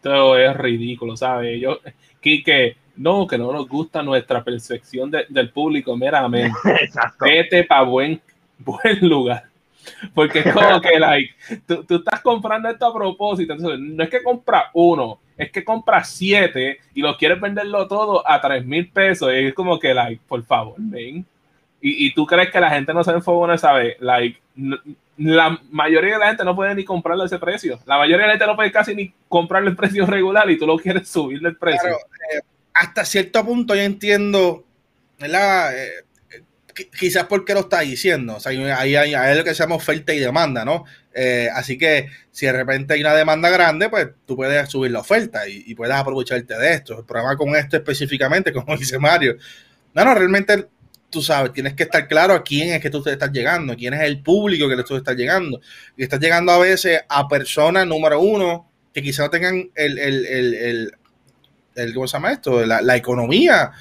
[0.00, 1.60] esto es ridículo, ¿sabes?
[1.60, 1.78] Yo,
[2.20, 6.26] que no, que no nos gusta nuestra percepción del público, mira,
[7.20, 8.20] vete para buen,
[8.58, 9.44] buen lugar.
[10.14, 11.34] Porque es como que, like,
[11.66, 13.54] tú, tú, estás comprando esto a propósito.
[13.54, 18.28] Entonces, no es que compras uno, es que compras siete y lo quieres venderlo todo
[18.28, 19.32] a tres mil pesos.
[19.32, 21.26] Y es como que, like, por favor, ven.
[21.80, 23.96] Y, y tú crees que la gente no se enfoca, ¿sabes?
[24.00, 24.38] Like,
[25.20, 27.78] la mayoría de la gente no puede ni comprarle ese precio.
[27.84, 30.66] La mayoría de la gente no puede casi ni comprarle el precio regular y tú
[30.66, 31.90] lo quieres subirle el precio.
[31.90, 32.40] Eh,
[32.72, 34.64] hasta cierto punto yo entiendo,
[35.18, 35.76] ¿verdad?
[35.76, 36.04] Eh,
[36.98, 38.36] quizás porque lo está diciendo.
[38.36, 40.84] O sea, ahí hay, lo que se llama oferta y demanda, ¿no?
[41.12, 45.00] Eh, así que si de repente hay una demanda grande, pues tú puedes subir la
[45.00, 46.98] oferta y, y puedes aprovecharte de esto.
[46.98, 49.36] El problema con esto específicamente, como dice Mario,
[49.92, 50.66] no, no, realmente
[51.10, 53.94] tú sabes, tienes que estar claro a quién es que tú te estás llegando, quién
[53.94, 55.60] es el público que tú estás llegando.
[55.96, 60.26] Y estás llegando a veces a personas, número uno, que quizás no tengan el, el,
[60.26, 60.92] el,
[61.74, 62.64] el, ¿cómo se llama esto?
[62.64, 63.72] La, economía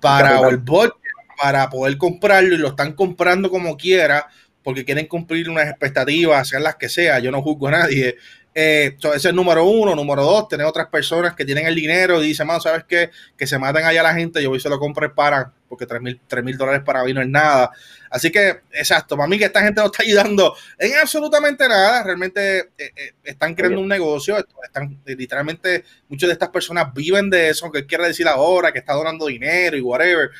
[0.00, 0.94] para o el bot
[1.36, 4.26] para poder comprarlo y lo están comprando como quiera
[4.62, 7.20] porque quieren cumplir unas expectativas, sean las que sea.
[7.20, 8.16] Yo no juzgo a nadie.
[8.58, 9.94] Eh, ese es el número uno.
[9.94, 13.10] Número dos, tener otras personas que tienen el dinero y dicen, mano, ¿sabes qué?
[13.36, 16.42] Que se maten allá la gente, yo voy y se lo compro para, porque 3
[16.42, 17.70] mil dólares para mí no es nada.
[18.08, 22.02] Así que, exacto, para mí que esta gente no está ayudando en absolutamente nada.
[22.02, 27.50] Realmente eh, eh, están creando un negocio, están literalmente, muchas de estas personas viven de
[27.50, 30.30] eso, que quiere decir ahora, que está donando dinero y whatever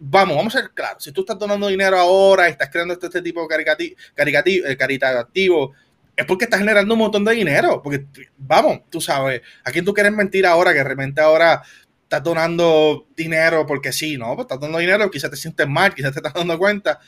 [0.00, 3.06] vamos, vamos a ser claros, si tú estás donando dinero ahora y estás creando este,
[3.06, 5.74] este tipo de caritativo,
[6.20, 7.80] es porque está generando un montón de dinero.
[7.82, 8.04] Porque,
[8.36, 11.62] vamos, tú sabes, ¿a quién tú quieres mentir ahora que realmente ahora
[12.02, 14.34] estás donando dinero porque sí, ¿no?
[14.34, 17.00] Pues estás dando dinero, quizás te sientes mal, quizás te estás dando cuenta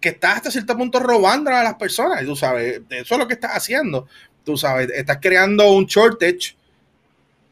[0.00, 3.26] que estás hasta cierto punto robando a las personas, y tú sabes, eso es lo
[3.26, 4.06] que estás haciendo,
[4.44, 6.56] tú sabes, estás creando un shortage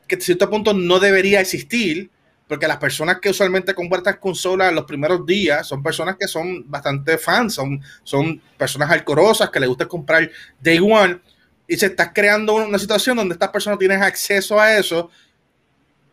[0.06, 2.10] que a cierto punto no debería existir,
[2.50, 6.68] porque las personas que usualmente compran estas consolas los primeros días son personas que son
[6.68, 10.28] bastante fans, son, son personas alcorosas que les gusta comprar
[10.60, 11.20] day one
[11.68, 15.10] y se está creando una situación donde estas personas tienen acceso a eso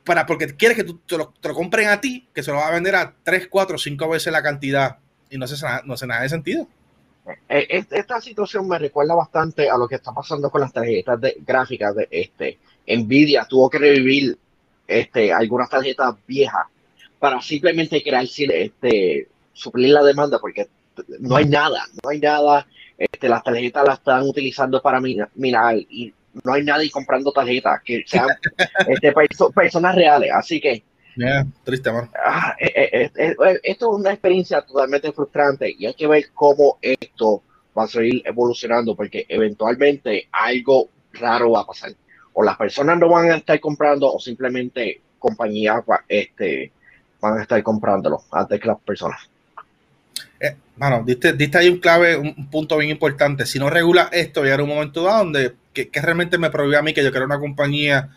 [0.03, 2.71] para porque quieres que tú, te, lo, compren a ti, que se lo va a
[2.71, 4.99] vender a 3, 4, 5 veces la cantidad
[5.31, 6.67] y no hace, no hace nada de sentido.
[7.49, 11.95] eh, esta situación me recuerda bastante a lo que está pasando con las tarjetas gráficas
[11.95, 12.59] de este.
[12.85, 14.37] Nvidia tuvo que revivir
[14.87, 16.65] este, algunas tarjetas viejas
[17.19, 20.67] para simplemente crear este, suplir la demanda porque
[21.19, 22.67] no hay nada, no hay nada.
[22.97, 28.03] Este, las tarjetas las están utilizando para mirar y no hay nadie comprando tarjetas que
[28.07, 28.27] sean
[28.87, 29.13] este,
[29.53, 30.31] personas reales.
[30.33, 30.83] Así que
[31.63, 32.09] triste, amor.
[32.23, 36.77] Ah, eh, eh, eh, esto es una experiencia totalmente frustrante y hay que ver cómo
[36.81, 37.43] esto
[37.77, 41.91] va a seguir evolucionando porque eventualmente algo raro va a pasar.
[42.39, 46.71] O las personas no van a estar comprando o simplemente compañías este,
[47.19, 49.27] van a estar comprándolo antes que las personas.
[50.75, 53.47] bueno, diste, diste ahí un clave, un punto bien importante.
[53.47, 56.93] Si no regula esto, llegará un momento dado donde que, realmente me prohíbe a mí
[56.93, 58.09] que yo quiera una compañía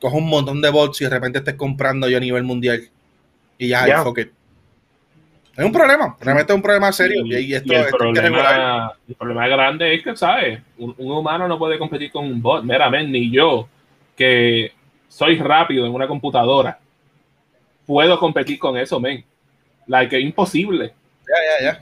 [0.00, 2.88] cojo un montón de bots y de repente estés comprando yo a nivel mundial.
[3.58, 4.04] Y ya, yeah.
[4.04, 4.20] fuck
[5.56, 7.24] Es un problema, realmente es un problema serio.
[7.24, 10.60] Y, esto, el, problema, el, problema, grande es que, ¿sabes?
[10.76, 12.62] Un, humano no puede competir con un bot.
[12.62, 13.66] meramente ni yo,
[14.14, 14.72] que
[15.08, 16.78] soy rápido en una computadora,
[17.86, 19.24] puedo competir con eso, men.
[19.86, 20.92] Like, es imposible.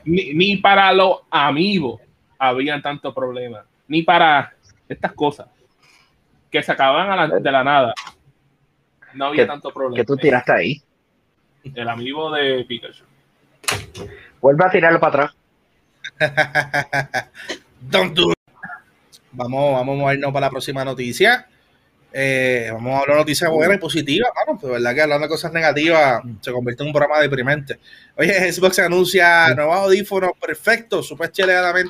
[0.04, 2.00] Ni, ni, para los amigos
[2.38, 3.64] habían tantos problemas.
[3.88, 4.52] Ni para
[4.88, 5.48] estas cosas
[6.48, 7.92] que se acaban de la nada.
[9.14, 9.96] No había tanto problema.
[9.96, 10.82] Que tú tiraste ahí.
[11.74, 13.04] El amigo de Pikachu.
[14.40, 15.36] Vuelve a tirarlo para atrás.
[17.80, 18.34] Don't do
[19.36, 21.48] Vamos, vamos a movernos para la próxima noticia.
[22.12, 24.58] Eh, vamos a hablar de noticias buenas y positivas, mano.
[24.60, 27.80] Pero verdad que hablando de cosas negativas se convierte en un programa deprimente.
[28.16, 31.32] Oye, Xbox anuncia nuevos audífonos perfectos, super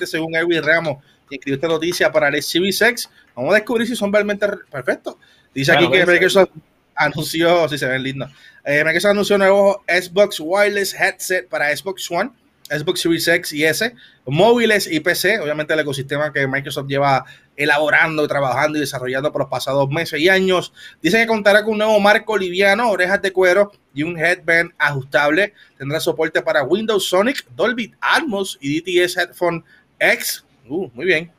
[0.06, 4.10] según Edwin Ramos, que escribió esta noticia para el Series Vamos a descubrir si son
[4.10, 5.16] realmente perfectos.
[5.52, 6.48] Dice aquí que Microsoft
[6.96, 8.30] anunció, si se ven lindos,
[8.64, 12.30] eh, Microsoft anunció un nuevo Xbox Wireless Headset para Xbox One,
[12.70, 17.24] Xbox Series X y S, móviles y PC, obviamente el ecosistema que Microsoft lleva
[17.56, 20.72] elaborando, trabajando y desarrollando por los pasados meses y años.
[21.02, 25.52] Dice que contará con un nuevo marco liviano, orejas de cuero y un headband ajustable.
[25.76, 29.64] Tendrá soporte para Windows Sonic, Dolby Atmos y DTS Headphone
[29.98, 30.44] X.
[30.68, 31.30] Uh, muy bien.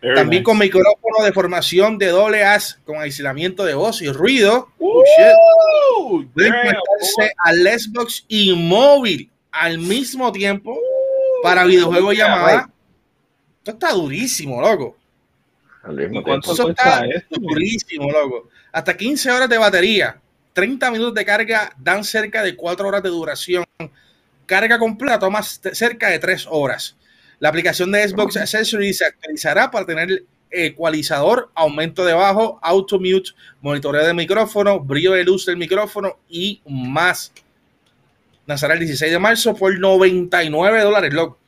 [0.00, 4.68] También con micrófono de formación de doble as con aislamiento de voz y ruido.
[4.78, 5.02] Uh,
[5.96, 10.78] oh, Pueden conectarse al Xbox y móvil al mismo tiempo
[11.42, 12.66] para videojuegos y llamadas.
[13.58, 14.96] Esto está durísimo, loco.
[15.84, 18.48] Esto está durísimo, loco.
[18.70, 20.20] Hasta 15 horas de batería,
[20.52, 23.64] 30 minutos de carga dan cerca de 4 horas de duración.
[24.46, 26.96] Carga completa toma cerca de 3 horas.
[27.40, 33.30] La aplicación de Xbox Accessories se actualizará para tener ecualizador, aumento de bajo, auto mute,
[33.60, 37.32] monitoreo de micrófono, brillo de luz del micrófono y más.
[38.46, 41.38] Lanzará el 16 de marzo por 99 dólares, loco.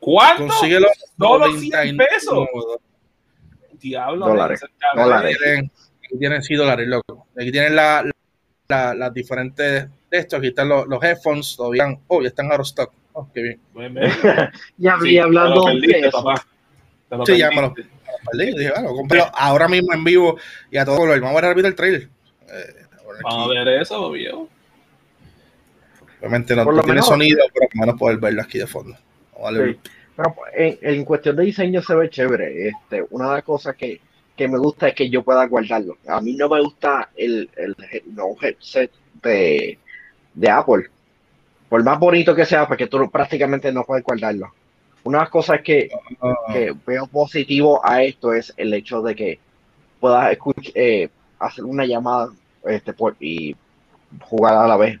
[0.00, 0.48] ¿Cuánto?
[0.48, 0.88] Consíguelo.
[1.18, 2.48] ¿Solo 100 pesos?
[3.80, 4.26] Diablo.
[4.26, 4.60] Dólares.
[4.94, 5.36] Dólares.
[6.04, 7.26] Aquí tienen, sí dólares, loco.
[7.38, 8.06] Aquí tienen las
[8.68, 10.38] la, diferentes de estos.
[10.38, 11.56] Aquí están los, los headphones.
[11.56, 12.92] Todavía, oh, ya están out of stock.
[13.18, 13.60] Oh, qué bien.
[14.76, 16.24] ya había hablando de eso.
[17.26, 17.74] Sí, ya me lo
[18.32, 20.38] Dije, bueno, compré ahora mismo en vivo
[20.70, 22.08] y a todo lo Vamos a ver el trailer.
[22.48, 22.84] Eh,
[23.24, 24.48] Vamos a ver eso, obvio.
[26.20, 28.96] Obviamente no, tiene sonido, pero al menos poder verlo aquí de fondo.
[29.42, 29.78] Vale.
[30.14, 32.68] Pero en, en, cuestión de diseño se ve chévere.
[32.68, 34.00] Este, una de las cosas que,
[34.36, 35.98] que me gusta es que yo pueda guardarlo.
[36.06, 37.74] A mí no me gusta el, el,
[38.14, 39.76] no, headset de,
[40.34, 40.88] de Apple
[41.68, 44.52] por más bonito que sea, porque tú prácticamente no puedes guardarlo.
[45.04, 45.88] Una de las cosas que,
[46.20, 46.34] ah.
[46.52, 49.38] que veo positivo a esto es el hecho de que
[50.00, 52.30] puedas escuchar, eh, hacer una llamada
[52.64, 53.54] este, por, y
[54.20, 54.98] jugar a la vez.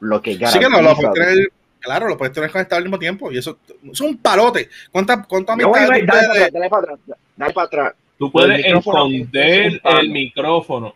[0.00, 2.98] Lo que sí que no, lo puedes tener, claro, lo puedes tener conectado al mismo
[2.98, 3.58] tiempo y eso,
[3.90, 4.68] es un palote.
[4.92, 6.04] ¿Cuántas cuánta dale,
[6.52, 6.98] dale, para atrás,
[7.36, 7.94] dale para atrás.
[8.18, 10.94] Tú puedes esconder el micrófono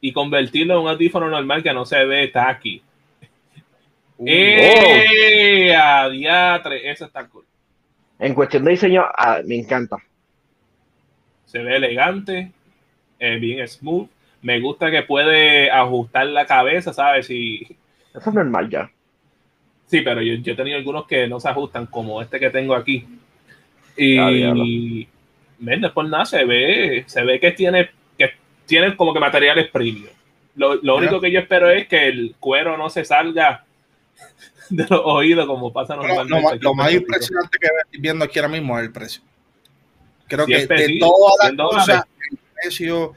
[0.00, 2.82] y convertirlo en un audífono normal que no se ve, está aquí.
[4.18, 5.74] Uh, ¡Eh!
[6.84, 7.44] Eso está cool.
[8.18, 9.96] En cuestión de diseño, ah, me encanta.
[11.44, 12.52] Se ve elegante,
[13.18, 14.08] eh, bien smooth.
[14.42, 17.30] Me gusta que puede ajustar la cabeza, ¿sabes?
[17.30, 17.62] Y...
[18.14, 18.90] Eso es normal ya.
[19.86, 23.06] Sí, pero yo, he tenido algunos que no se ajustan, como este que tengo aquí.
[23.96, 25.06] Y
[25.58, 28.30] vende por nada, se ve, se ve que tiene, que
[28.66, 30.10] tiene como que materiales premium.
[30.54, 33.65] Lo, lo único que yo espero es que el cuero no se salga
[34.70, 36.58] de los oídos como pasa normalmente.
[36.60, 39.22] lo, más impresionante que estoy viendo aquí ahora mismo es el precio.
[40.28, 43.14] Creo que de todas las cosas, el precio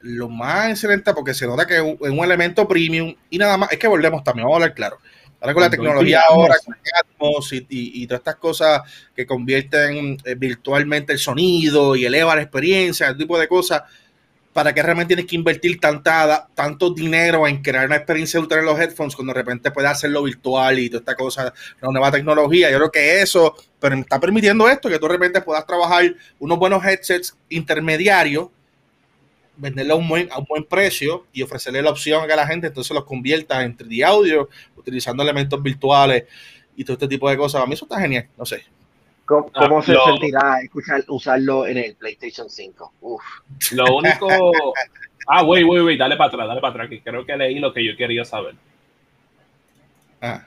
[0.00, 3.78] lo más excelente porque se nota que es un, elemento premium y nada más, es
[3.78, 4.98] que volvemos también, vamos a hablar claro.
[5.40, 8.82] Ahora con la tecnología ahora, con Atmos y, y, todas estas cosas
[9.16, 13.84] que convierten eh, virtualmente el sonido y eleva la experiencia, ese tipo de cosas,
[14.52, 18.66] ¿para qué realmente tienes que invertir tanta, tanto dinero en crear una experiencia ultra en
[18.66, 22.70] los headphones cuando de repente puedes hacerlo virtual y toda esta cosa, la nueva tecnología?
[22.70, 26.58] Yo creo que eso pero está permitiendo esto, que tú de repente puedas trabajar unos
[26.58, 28.48] buenos headsets intermediarios
[29.60, 32.46] venderlo a un buen, a un buen precio y ofrecerle la opción a que la
[32.46, 36.24] gente entonces los convierta en 3D audio, utilizando elementos virtuales
[36.76, 37.62] y todo este tipo de cosas.
[37.62, 38.64] A mí eso está genial, no sé.
[39.30, 42.94] ¿Cómo, ah, se sentirá escuchar, usarlo en el PlayStation 5?
[43.00, 43.22] Uf.
[43.72, 44.28] Lo único...
[45.28, 47.72] ah, wait, wait, wait, dale para atrás, dale para atrás, que creo que leí lo
[47.72, 48.56] que yo quería saber.
[50.20, 50.44] Ah.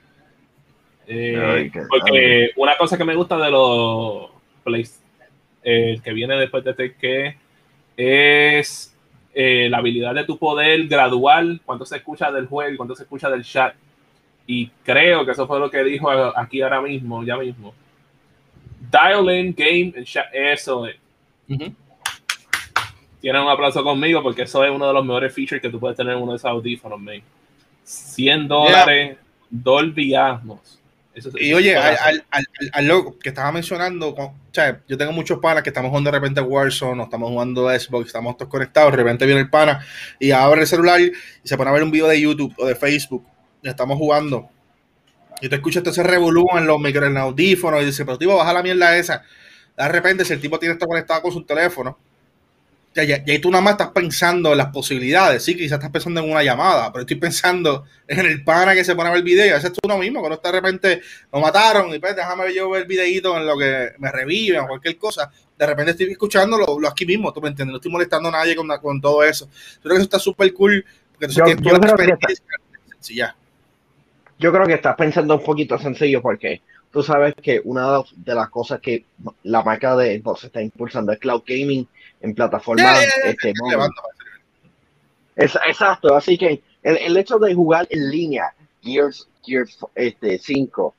[1.07, 4.31] Eh, porque una cosa que me gusta de los
[4.65, 5.01] Plays,
[5.63, 7.37] eh, que viene después de este que
[7.95, 8.93] es
[9.33, 13.03] eh, la habilidad de tu poder gradual, cuánto se escucha del juego y cuánto se
[13.03, 13.75] escucha del chat.
[14.45, 17.73] Y creo que eso fue lo que dijo aquí ahora mismo, ya mismo.
[18.91, 20.07] Dial in, game, and.
[20.33, 20.95] Eso es.
[23.21, 25.95] Tienen un aplauso conmigo porque eso es uno de los mejores features que tú puedes
[25.95, 27.21] tener en uno de esos audífonos, man.
[27.83, 29.17] 100 dólares,
[29.49, 30.79] Dolby Atmos
[31.39, 35.61] y oye, al, al, al, loco que estaba mencionando, o sea, yo tengo muchos panas
[35.61, 39.25] que estamos jugando de repente Warzone, o estamos jugando Xbox, estamos todos conectados, de repente
[39.25, 39.85] viene el pana
[40.19, 41.11] y abre el celular y
[41.43, 43.25] se pone a ver un video de YouTube o de Facebook,
[43.61, 44.49] y estamos jugando.
[45.43, 48.53] Y tú escuchas ese revolú en los micro en audífonos y dices, pero tipo, baja
[48.53, 49.23] la mierda esa.
[49.75, 51.99] De repente, si el tipo tiene esto conectado con su teléfono,
[52.95, 55.43] ya, ya, tú nada más estás pensando en las posibilidades.
[55.43, 58.95] Sí, quizás estás pensando en una llamada, pero estoy pensando en el pana que se
[58.95, 59.57] pone a ver el video.
[59.57, 61.01] Ese es uno mismo, cuando está de repente
[61.33, 64.61] lo mataron y pues déjame ver yo ver el videito en lo que me reviven
[64.61, 65.29] o cualquier cosa.
[65.57, 67.73] De repente estoy escuchando lo, aquí mismo, tú me entiendes.
[67.73, 69.49] No estoy molestando a nadie con, con todo eso.
[69.81, 72.13] creo que eso está súper cool porque yo, yo creo que
[74.43, 78.49] Yo creo que estás pensando un poquito sencillo porque tú sabes que una de las
[78.49, 79.05] cosas que
[79.43, 81.87] la marca de Xbox está impulsando es cloud gaming
[82.19, 83.53] en plataformas este,
[85.37, 90.93] exacto, así que el, hecho de jugar en línea Gears, Gears este, 5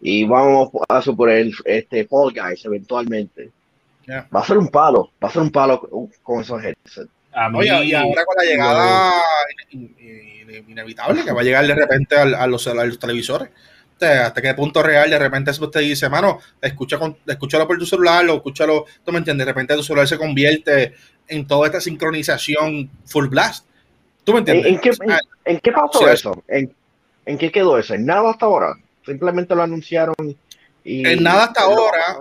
[0.00, 3.52] y vamos a suponer este Fall Guys eventualmente
[4.10, 5.88] va a ser un palo, va a ser un palo
[6.24, 7.08] con esos headsets.
[7.34, 9.12] Y ahora con la llegada
[10.68, 13.48] inevitable que va a llegar de repente a, los, a los televisores
[14.06, 18.28] hasta qué punto real de repente usted dice, mano, escucha con, escúchalo por tu celular
[18.28, 20.94] o escúchalo, tú me entiendes, de repente tu celular se convierte
[21.28, 23.66] en toda esta sincronización full blast.
[24.24, 24.66] ¿Tú me entiendes?
[24.66, 24.90] ¿En, qué,
[25.44, 26.42] en, qué pasó eso?
[26.48, 26.72] ¿En,
[27.26, 27.94] ¿En, qué quedó eso?
[27.94, 28.74] ¿En nada hasta ahora?
[29.04, 30.14] Simplemente lo anunciaron
[30.84, 31.06] y...
[31.06, 32.18] En nada hasta ahora.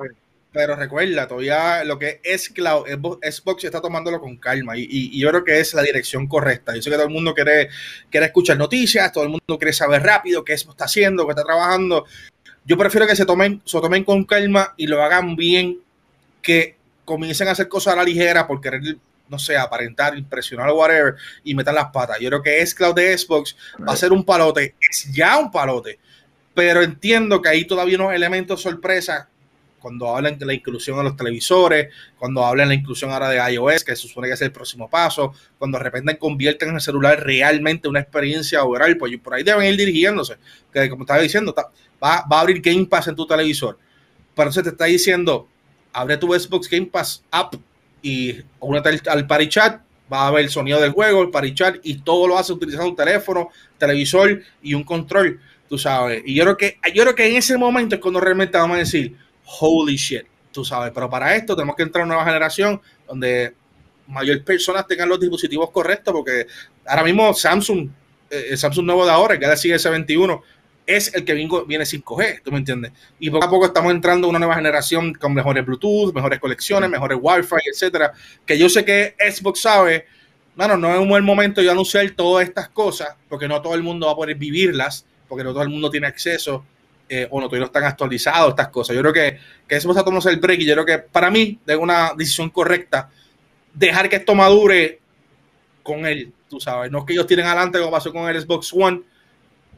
[0.54, 2.86] Pero recuerda, todavía lo que es cloud,
[3.22, 6.76] Xbox está tomándolo con calma y, yo creo que es la dirección correcta.
[6.76, 7.70] Yo sé que todo el mundo quiere,
[8.10, 12.06] quiere escuchar noticias, todo el mundo quiere saber rápido qué está haciendo, qué está trabajando.
[12.66, 15.80] Yo prefiero que se tomen, se tomen con calma y lo hagan bien,
[16.42, 18.82] que comiencen a hacer cosas a la ligera por querer,
[19.30, 22.20] no sé, aparentar, impresionar o whatever y metan las patas.
[22.20, 23.56] Yo creo que es cloud de Xbox
[23.88, 25.98] va a ser un palote, es ya un palote,
[26.54, 29.30] pero entiendo que ahí todavía unos elementos sorpresa
[29.82, 33.54] cuando hablan de la inclusión de los televisores, cuando hablan de la inclusión ahora de
[33.54, 36.82] iOS, que se supone que es el próximo paso, cuando de repente convierten en el
[36.82, 40.36] celular realmente una experiencia overall, pues por ahí deben ir dirigiéndose,
[40.72, 41.54] que como estaba diciendo,
[42.02, 43.78] va, a abrir Game Pass en tu televisor.
[44.36, 45.48] Pero se te está diciendo,
[45.92, 47.56] abre tu Xbox Game Pass app
[48.02, 51.76] y únete al, Party Chat, va a ver el sonido del juego, el Party Chat,
[51.84, 56.22] y todo lo hace utilizando un teléfono, televisor y un control, tú sabes.
[56.26, 58.80] Y yo creo que, yo creo que en ese momento es cuando realmente vamos a
[58.80, 59.16] decir,
[59.60, 60.92] holy shit, tú sabes.
[60.94, 63.54] Pero para esto tenemos que entrar a una nueva generación donde
[64.08, 66.48] mayor personas tengan los dispositivos correctos, porque
[66.86, 67.90] ahora mismo Samsung,
[68.30, 70.42] eh, el Samsung nuevo de ahora, el Galaxy S21,
[70.86, 72.92] es el que viene 5G, ¿tú me entiendes?
[73.20, 76.90] Y poco a poco estamos entrando a una nueva generación con mejores Bluetooth, mejores colecciones,
[76.90, 78.12] mejores Wi-Fi, etcétera.
[78.46, 80.06] Que yo sé que Xbox sabe,
[80.56, 83.84] bueno, no es un buen momento de anunciar todas estas cosas, porque no todo el
[83.84, 86.66] mundo va a poder vivirlas, porque no todo el mundo tiene acceso
[87.14, 88.96] eh, o no todavía no están actualizados, estas cosas.
[88.96, 91.60] Yo creo que, que eso a tomarse el break y yo creo que para mí
[91.68, 93.10] es una decisión correcta
[93.74, 95.02] dejar que esto madure
[95.84, 96.90] con él, tú sabes.
[96.90, 99.02] No es que ellos tienen adelante como pasó con el Xbox One,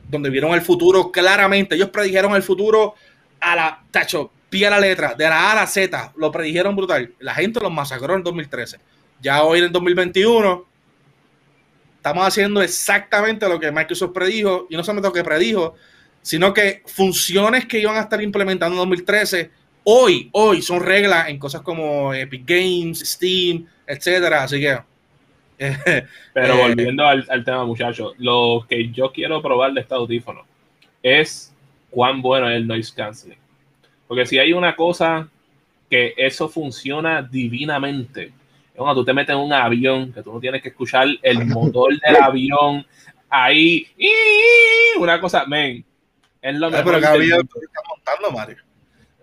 [0.07, 1.73] donde vieron el futuro claramente.
[1.73, 2.93] Ellos predijeron el futuro
[3.39, 6.75] a la, tacho, pie a la letra, de la A a la Z, lo predijeron
[6.75, 7.15] brutal.
[7.17, 8.77] La gente los masacró en 2013.
[9.21, 10.67] Ya hoy en el 2021
[11.95, 15.73] estamos haciendo exactamente lo que Microsoft predijo, y no solamente lo que predijo,
[16.23, 19.51] sino que funciones que iban a estar implementando en 2013,
[19.83, 24.43] hoy, hoy son reglas en cosas como Epic Games, Steam, etcétera.
[24.43, 24.79] Así que.
[26.33, 30.45] Pero eh, volviendo al, tema, muchachos, lo que yo quiero probar de este audífono
[31.03, 31.53] es
[31.89, 33.37] cuán bueno es el noise canceling.
[34.07, 35.27] Porque si hay una cosa
[35.89, 40.39] que eso funciona divinamente, es cuando tú te metes en un avión, que tú no
[40.39, 42.85] tienes que escuchar el motor del avión
[43.29, 43.87] ahí,
[44.97, 45.83] una cosa, men,
[46.43, 46.85] es lo mejor.
[46.85, 48.57] Pero que avión está montando, Mario.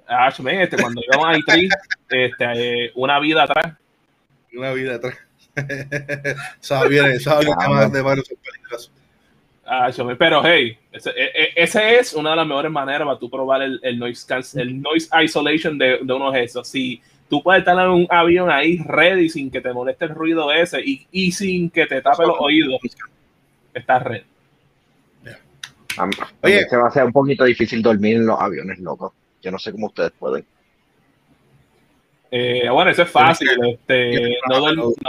[0.08, 1.68] Ah, men, este, cuando íbamos a I3,
[2.08, 3.76] este, eh, una vida atrás.
[4.52, 5.16] Una vida atrás.
[6.88, 8.90] viene, eso habla más de Mario son peligrosos.
[9.64, 13.30] Ah, pero hey, ese, e, e, ese, es una de las mejores maneras para tú
[13.30, 16.66] probar el, el noise, el noise isolation de, de uno de esos.
[16.66, 20.50] Si tú puedes estar en un avión ahí ready sin que te moleste el ruido
[20.50, 22.80] ese y, y sin que te tape los oídos,
[23.72, 24.30] estás ready.
[26.43, 29.14] Oye, se va a hacer un poquito difícil dormir en los aviones, loco.
[29.43, 30.45] Yo no sé cómo ustedes pueden.
[32.32, 33.49] Eh, bueno, eso es fácil.
[33.66, 34.61] Este, no,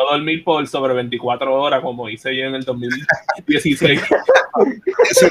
[0.10, 4.02] dormir por sobre 24 horas como hice yo en el 2016.
[5.12, 5.28] eso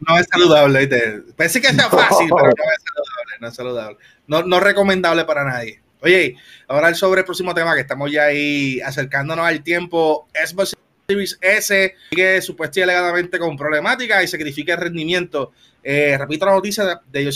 [0.00, 0.88] no, es saludable.
[1.36, 3.34] Pensé que sea fácil, pero no es saludable.
[3.40, 3.98] No es saludable.
[4.26, 5.80] No, no recomendable para nadie.
[6.00, 6.36] Oye,
[6.66, 10.28] ahora sobre el próximo tema que estamos ya ahí acercándonos al tiempo.
[10.32, 10.76] Xbox
[11.10, 15.52] S sigue supuestamente con problemática y sacrifica el rendimiento
[15.82, 17.30] eh, repito la noticia de yo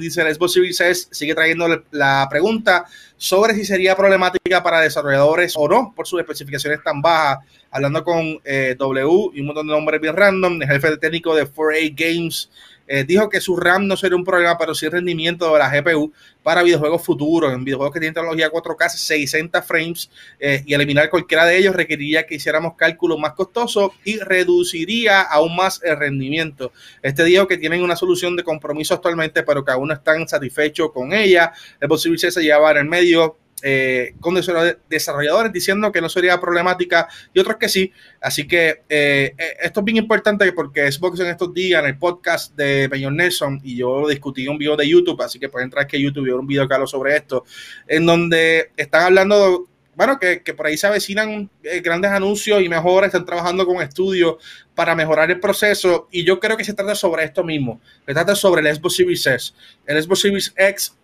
[0.00, 2.86] dice el Xbox Series S sigue trayendo la pregunta
[3.16, 7.38] sobre si sería problemática para desarrolladores o no por sus especificaciones tan bajas.
[7.70, 11.46] Hablando con eh, W y un montón de nombres bien random, el jefe técnico de
[11.46, 12.50] 4A Games
[12.88, 15.70] eh, dijo que su RAM no sería un problema, pero sí el rendimiento de la
[15.70, 16.12] GPU
[16.42, 20.10] para videojuegos futuros, en videojuegos que tienen tecnología 4K, 60 frames,
[20.40, 25.54] eh, y eliminar cualquiera de ellos requeriría que hiciéramos cálculos más costosos y reduciría aún
[25.54, 26.72] más el rendimiento.
[27.02, 30.90] Este dijo que tienen una solución de compromiso actualmente, pero que aún no están satisfechos
[30.92, 31.52] con ella.
[31.80, 36.40] Es posible que se llevar en el medio eh, con desarrolladores diciendo que no sería
[36.40, 37.92] problemática y otros que sí.
[38.20, 41.98] Así que eh, eh, esto es bien importante porque Xbox en estos días, en el
[41.98, 45.86] podcast de Peñón Nelson, y yo discutí un video de YouTube, así que pueden entrar
[45.86, 47.44] que YouTube y un video que hablo sobre esto,
[47.86, 51.50] en donde están hablando bueno, que, que, por ahí se avecinan
[51.82, 54.36] grandes anuncios y mejoras, están trabajando con estudios
[54.72, 58.36] para mejorar el proceso y yo creo que se trata sobre esto mismo, se trata
[58.36, 59.52] sobre el Xbox Series S.
[59.84, 60.96] El Xbox Series X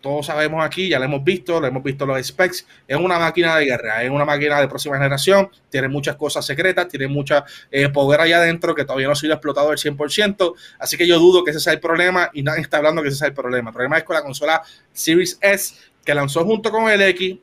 [0.00, 3.56] todos sabemos aquí, ya lo hemos visto, lo hemos visto los specs, es una máquina
[3.56, 7.88] de guerra, es una máquina de próxima generación, tiene muchas cosas secretas, tiene mucha eh,
[7.88, 11.44] poder allá adentro que todavía no ha sido explotado al 100%, así que yo dudo
[11.44, 13.70] que ese sea el problema y nadie está hablando que ese sea el problema.
[13.70, 15.74] El problema es con la consola Series S
[16.04, 17.36] que lanzó junto con el X,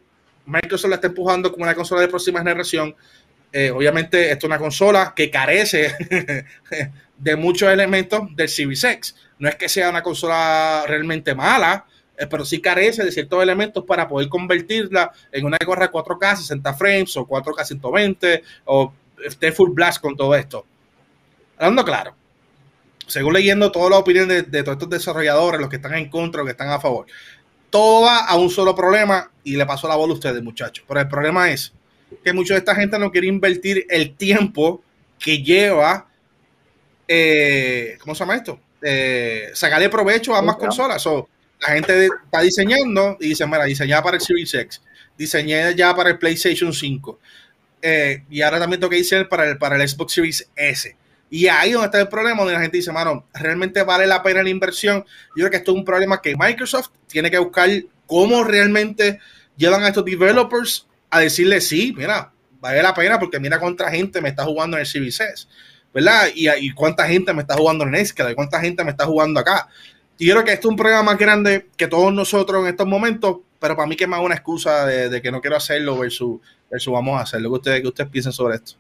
[0.46, 2.96] Microsoft la está empujando como una consola de próxima generación.
[3.52, 5.96] Eh, obviamente, esto es una consola que carece
[7.18, 9.16] de muchos elementos del Series X.
[9.40, 11.86] No es que sea una consola realmente mala,
[12.18, 16.38] eh, pero sí carece de ciertos elementos para poder convertirla en una que corra 4K
[16.38, 18.94] 60 frames o 4K 120 o
[19.24, 20.66] esté full blast con todo esto.
[21.58, 22.16] Hablando claro,
[23.08, 26.48] según leyendo todas las opiniones de, todos estos desarrolladores, los que están en contra, los
[26.48, 27.06] que están a favor,
[27.70, 30.86] todo va a un solo problema y le paso la bola a ustedes, muchachos.
[30.88, 31.74] Pero el problema es
[32.24, 34.82] que mucha de esta gente no quiere invertir el tiempo
[35.20, 36.08] que lleva,
[37.08, 38.60] eh, ¿cómo se llama esto?
[38.82, 41.06] Eh, sacarle provecho a ambas consolas.
[41.08, 41.30] o
[41.62, 44.82] la gente está diseñando y dice, mira, diseñé para el Series X,
[45.18, 47.20] diseñé ya para el PlayStation 5
[47.82, 50.96] eh, y ahora también tengo que diseñar para el, para el Xbox Series S.
[51.30, 54.42] Y ahí donde está el problema, donde la gente dice, mano, ¿realmente vale la pena
[54.42, 55.04] la inversión?
[55.36, 57.70] Yo creo que esto es un problema que Microsoft tiene que buscar
[58.06, 59.20] cómo realmente
[59.58, 64.22] llevan a estos developers a decirle, sí, mira, vale la pena porque mira cuánta gente
[64.22, 65.48] me está jugando en el Series S,
[65.94, 66.30] ¿verdad?
[66.34, 69.40] Y, y cuánta gente me está jugando en Escala, y cuánta gente me está jugando
[69.40, 69.68] acá.
[70.18, 73.38] Y creo que esto es un problema más grande que todos nosotros en estos momentos,
[73.60, 76.40] pero para mí que es más una excusa de, que no quiero hacerlo versus,
[76.70, 77.50] versus vamos a hacerlo.
[77.50, 78.74] ¿Qué ustedes, qué ustedes piensan sobre esto?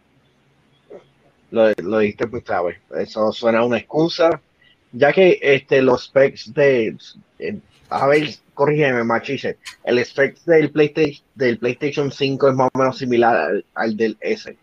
[1.52, 2.80] Lo, lo dijiste muy clave.
[2.98, 4.42] Eso suena una excusa,
[4.94, 6.96] ya que este, los specs de...
[7.90, 9.58] a ver, corrígeme, Machice.
[9.84, 14.18] El specs del PlayStation, del PlayStation 5 es más o menos similar al, al del
[14.22, 14.56] S.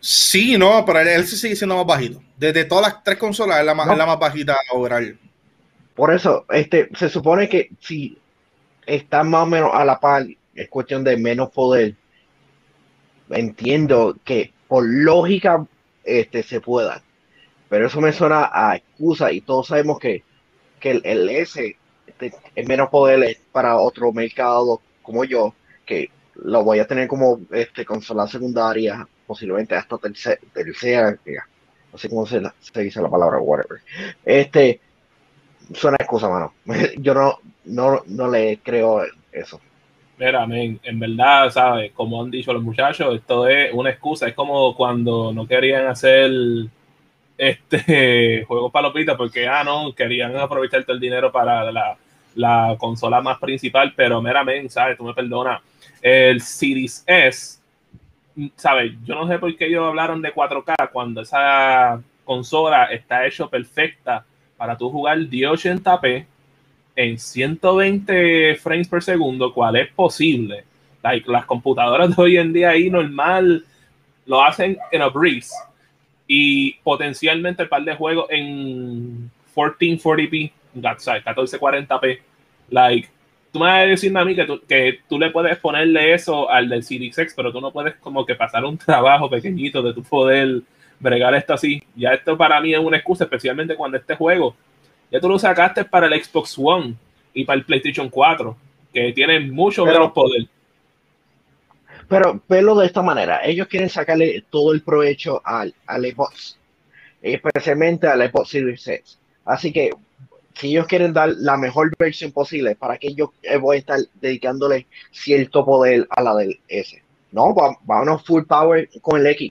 [0.00, 2.22] Sí, no, pero él, se sigue siendo más bajito.
[2.36, 5.18] Desde todas las tres consolas es la más, la más bajita overall.
[5.94, 8.18] Por eso, este, se supone que si
[8.86, 11.94] está más o menos a la par, es cuestión de menos poder.
[13.28, 15.66] Entiendo que por lógica
[16.02, 17.02] este, se pueda.
[17.68, 20.24] Pero eso me suena a excusa y todos sabemos que,
[20.80, 21.76] que el, el S
[22.06, 27.40] este, es menos poder para otro mercado como yo, que lo voy a tener como
[27.50, 31.16] este, consola secundaria posiblemente hasta tercera,
[31.92, 32.42] no sé cómo se,
[32.82, 33.80] dice la palabra, whatever.
[34.24, 34.80] Este,
[35.72, 36.52] suena excusa, mano.
[36.98, 39.60] Yo no, no, no le creo eso.
[40.18, 41.92] Mira, en verdad, ¿sabes?
[41.92, 44.26] Como han dicho los muchachos, esto es una excusa.
[44.26, 46.32] Es como cuando no querían hacer
[47.38, 51.96] este juegos palopitas porque, ah, no, querían aprovechar todo el dinero para la,
[52.34, 54.98] la consola más principal, pero meramente, ¿sabes?
[54.98, 55.62] Tú me perdonas.
[56.02, 57.59] El Series S,
[58.56, 58.92] ¿sabes?
[59.04, 64.24] Yo no sé por qué ellos hablaron de 4K cuando esa consola está hecho perfecta
[64.56, 66.26] para tú jugar 1080p
[66.96, 70.64] en 120 frames por segundo, cuál es posible.
[71.02, 73.64] Like, las computadoras de hoy en día ahí normal
[74.26, 75.54] lo hacen en a breeze
[76.26, 82.18] y potencialmente el par de juegos en 1440p, 1440p.
[82.68, 83.08] Like,
[83.52, 86.50] tú me vas a decir a mí que tú, que tú le puedes ponerle eso
[86.50, 89.94] al del Series X, pero tú no puedes como que pasar un trabajo pequeñito de
[89.94, 90.62] tu poder
[90.98, 91.82] bregar esto así.
[91.96, 94.54] Ya esto para mí es una excusa, especialmente cuando este juego
[95.10, 96.94] ya tú lo sacaste para el Xbox One
[97.34, 98.56] y para el PlayStation 4,
[98.92, 100.46] que tiene mucho menos poder.
[102.08, 106.58] Pero velo de esta manera, ellos quieren sacarle todo el provecho al, al Xbox,
[107.22, 109.18] especialmente al Xbox Series X.
[109.44, 109.90] Así que
[110.60, 114.86] si ellos quieren dar la mejor versión posible, ¿para que yo voy a estar dedicándole
[115.10, 117.02] cierto poder a la del S?
[117.32, 117.54] No,
[117.84, 119.50] vámonos full power con el X.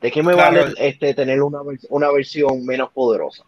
[0.00, 1.60] ¿De qué me vale este, tener una,
[1.90, 3.44] una versión menos poderosa?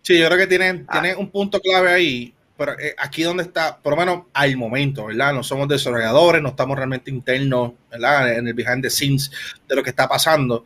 [0.00, 1.02] Sí, yo creo que tienen, ah.
[1.18, 5.34] un punto clave ahí, pero eh, aquí donde está, por lo menos al momento, ¿verdad?
[5.34, 8.38] No somos desarrolladores, no estamos realmente internos, ¿verdad?
[8.38, 9.30] En el behind the scenes
[9.68, 10.64] de lo que está pasando.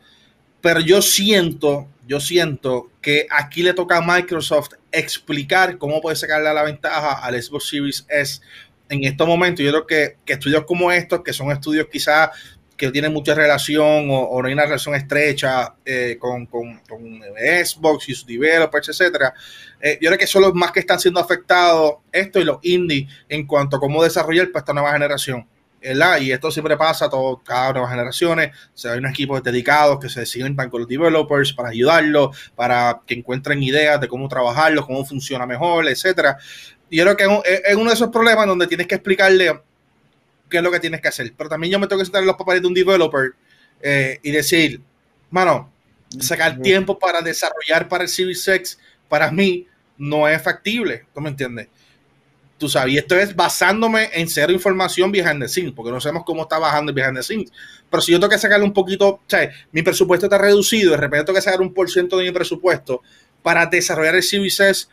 [0.61, 6.53] Pero yo siento, yo siento que aquí le toca a Microsoft explicar cómo puede sacarle
[6.53, 8.41] la ventaja al Xbox Series S
[8.89, 9.63] en estos momentos.
[9.63, 12.29] Yo creo que, que estudios como estos, que son estudios quizás
[12.79, 18.15] que tiene mucha relación o, no hay una relación estrecha eh, con, con, Xbox y
[18.15, 19.33] sus developers, etcétera.
[19.81, 23.07] Eh, yo creo que son los más que están siendo afectados, esto y los indie,
[23.27, 25.45] en cuanto a cómo desarrollar para esta nueva generación.
[25.81, 26.19] ¿Verdad?
[26.19, 28.51] Y esto siempre pasa todo, cada nueva generaciones.
[28.83, 33.15] O hay unos equipos dedicados que se sientan con los developers para ayudarlos, para que
[33.15, 36.37] encuentren ideas de cómo trabajarlos, cómo funciona mejor, etcétera.
[36.89, 39.61] Y yo creo que es uno de esos problemas donde tienes que explicarle
[40.49, 41.31] qué es lo que tienes que hacer.
[41.37, 43.31] Pero también yo me tengo que sentar en los papeles de un developer
[43.81, 44.81] eh, y decir,
[45.29, 45.71] mano,
[46.19, 49.67] sacar tiempo para desarrollar para el Series X, para mí,
[49.97, 51.05] no es factible.
[51.13, 51.67] ¿Tú me entiendes?
[52.59, 56.23] Tú sabes, y esto es basándome en cero información behind the scenes, porque no sabemos
[56.25, 57.51] cómo está bajando el behind the scenes.
[57.89, 60.97] Pero si yo tengo que sacarle un poquito, o sea, mi presupuesto está reducido, de
[60.97, 63.01] repente tengo que sacar un por ciento de mi presupuesto
[63.41, 64.89] para desarrollar el X,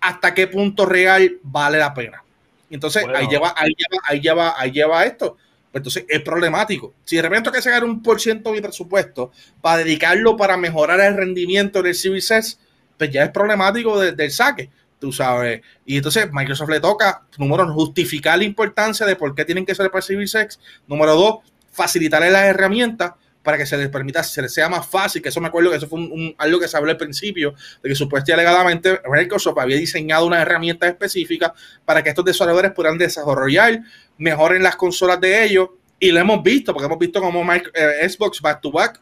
[0.00, 2.22] ¿hasta qué punto real vale la pena?
[2.70, 5.36] entonces ahí, lleva, ahí, lleva, ahí, lleva, ahí lleva esto.
[5.72, 6.94] Pues entonces es problemático.
[7.04, 10.56] Si de repente hay que sacar un por ciento de mi presupuesto para dedicarlo para
[10.56, 12.58] mejorar el rendimiento del CBCS,
[12.96, 15.62] pues ya es problemático del saque, tú sabes.
[15.84, 19.74] Y entonces Microsoft le toca, número uno, justificar la importancia de por qué tienen que
[19.74, 20.58] ser para CBCS.
[20.86, 21.36] Número dos,
[21.70, 25.40] facilitarle las herramientas para que se les permita, se les sea más fácil, que eso
[25.40, 26.00] me acuerdo que eso fue
[26.36, 30.86] algo que se habló al principio, de que supuestamente alegadamente Microsoft había diseñado una herramienta
[30.86, 33.80] específica para que estos desarrolladores puedan desarrollar
[34.18, 38.08] mejor en las consolas de ellos, y lo hemos visto, porque hemos visto como eh,
[38.08, 39.00] Xbox back to back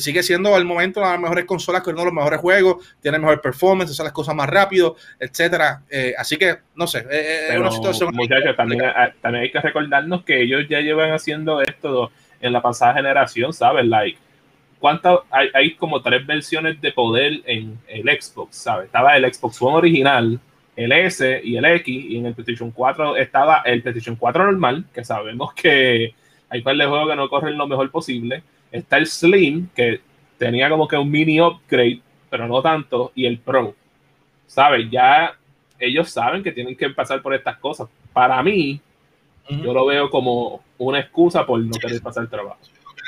[0.00, 3.40] sigue siendo al momento las mejores consolas con uno de los mejores juegos, tiene mejor
[3.40, 5.82] performance, hace las cosas más rápido, etcétera.
[5.90, 8.14] Eh, así que, no sé, es una situación.
[8.14, 8.82] Muchachos, también,
[9.20, 13.86] también, hay que recordarnos que ellos ya llevan haciendo esto en la pasada generación, ¿sabes?
[13.86, 14.18] Like,
[14.78, 15.20] ¿cuántas?
[15.30, 18.86] Hay, hay, como tres versiones de poder en el Xbox, ¿sabes?
[18.86, 20.40] Estaba el Xbox One original,
[20.76, 24.84] el S y el X, y en el PlayStation 4 estaba el PlayStation 4 normal,
[24.92, 26.14] que sabemos que
[26.48, 28.42] hay par de juegos que no corren lo mejor posible.
[28.74, 30.00] Está el Slim, que
[30.36, 33.72] tenía como que un mini upgrade, pero no tanto, y el Pro.
[34.48, 34.90] ¿Sabes?
[34.90, 35.36] Ya
[35.78, 37.88] ellos saben que tienen que pasar por estas cosas.
[38.12, 38.80] Para mí,
[39.48, 42.58] yo lo veo como una excusa por no querer pasar el trabajo.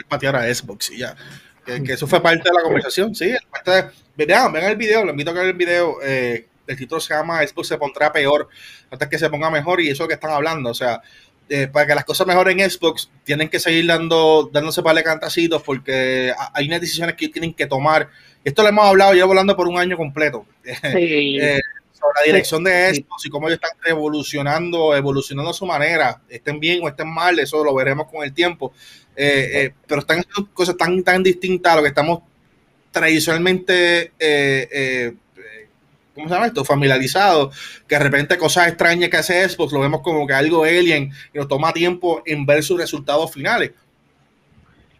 [0.08, 1.16] patear a Xbox y ya.
[1.64, 3.34] Que, eso fue parte de la conversación, sí.
[3.50, 5.96] Parte vean, el video, lo invito a ver el video.
[6.00, 8.48] Eh, el título se llama Xbox se pondrá peor
[8.90, 10.70] antes que se ponga mejor y eso que están hablando.
[10.70, 11.02] O sea,
[11.48, 15.62] eh, para que las cosas mejoren en Xbox, tienen que seguir dando, dándose para cantacitos
[15.62, 18.08] porque hay unas decisiones que tienen que tomar.
[18.44, 20.46] Esto lo hemos hablado, llevo hablando por un año completo.
[20.92, 21.38] Sí.
[21.40, 21.60] Eh,
[22.14, 26.80] la dirección de esto, y cómo ellos están evolucionando, evolucionando a su manera, estén bien
[26.84, 28.72] o estén mal, eso lo veremos con el tiempo.
[29.16, 32.20] Eh, pero están haciendo cosas tan, tan distintas a lo que estamos
[32.92, 34.12] tradicionalmente,
[36.16, 36.64] ¿cómo se llama esto?
[36.64, 37.54] Familiarizados,
[37.86, 41.38] que de repente cosas extrañas que hace Xbox lo vemos como que algo alien y
[41.38, 43.72] nos toma tiempo en ver sus resultados finales.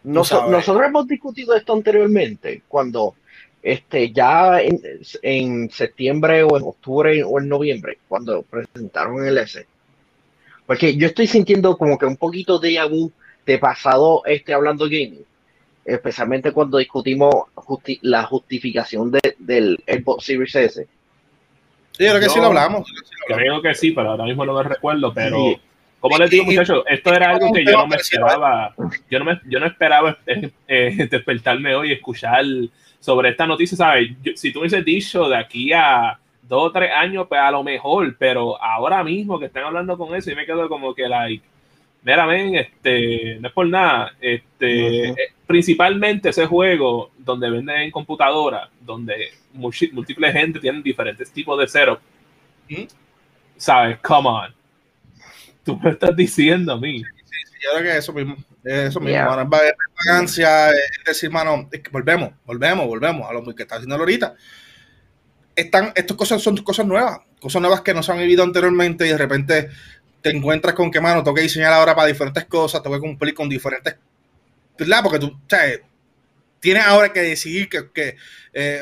[0.03, 3.15] nosotros hemos discutido esto anteriormente, cuando
[3.63, 9.65] este, ya en, septiembre o en octubre o en noviembre, cuando presentaron el S.
[10.67, 13.11] Porque yo estoy sintiendo como que un poquito de abu
[13.45, 15.25] de pasado este hablando gaming.
[15.83, 17.33] especialmente cuando discutimos
[18.01, 20.87] la justificación del Xbox Series S.
[21.97, 22.87] Sí, creo que sí lo hablamos.
[23.27, 25.59] Creo que sí, pero ahora mismo no me recuerdo, pero...
[25.99, 28.73] Como les digo, muchachos, esto era algo que yo no me esperaba.
[29.09, 30.15] Yo no, me, yo no esperaba
[30.67, 32.45] eh, despertarme hoy y escuchar
[32.99, 34.11] sobre esta noticia, ¿sabes?
[34.35, 37.63] si tú me hubiese dicho de aquí a dos o tres años, pues a lo
[37.63, 41.43] mejor, pero ahora mismo que están hablando con eso, y me quedo como que, like,
[42.03, 48.69] meramente, este, no es por nada, este, eh, principalmente ese juego donde venden en computadora,
[48.81, 51.99] donde múltiples gente tienen diferentes tipos de cero,
[53.57, 53.99] ¿sabes?
[53.99, 54.57] Come on
[55.67, 57.01] tú me estás diciendo a mí.
[57.01, 59.25] yo creo que eso mismo, eso mismo, yeah.
[59.25, 64.33] mano, vagancia, es decir, mano, volvemos, volvemos, volvemos a lo que está haciendo ahorita.
[65.53, 69.09] Están, estas cosas son cosas nuevas, cosas nuevas que no se han vivido anteriormente y
[69.09, 69.69] de repente
[70.21, 73.33] te encuentras con que, mano, tengo que diseñar ahora para diferentes cosas, tengo que cumplir
[73.33, 73.97] con diferentes,
[74.79, 75.03] ¿verdad?
[75.03, 75.63] Porque tú, o sea,
[76.59, 78.15] tienes ahora que decidir que, que
[78.53, 78.81] eh,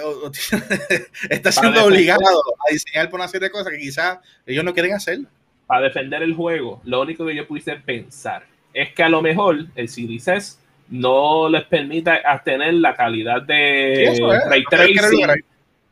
[1.29, 4.93] estás siendo obligado a diseñar por una serie de cosas que quizás ellos no quieren
[4.93, 5.19] hacer
[5.67, 9.65] para defender el juego, lo único que yo pudiese pensar es que a lo mejor
[9.75, 10.57] el Series S
[10.89, 14.15] no les permita tener la calidad de
[14.47, 15.27] ray tracing,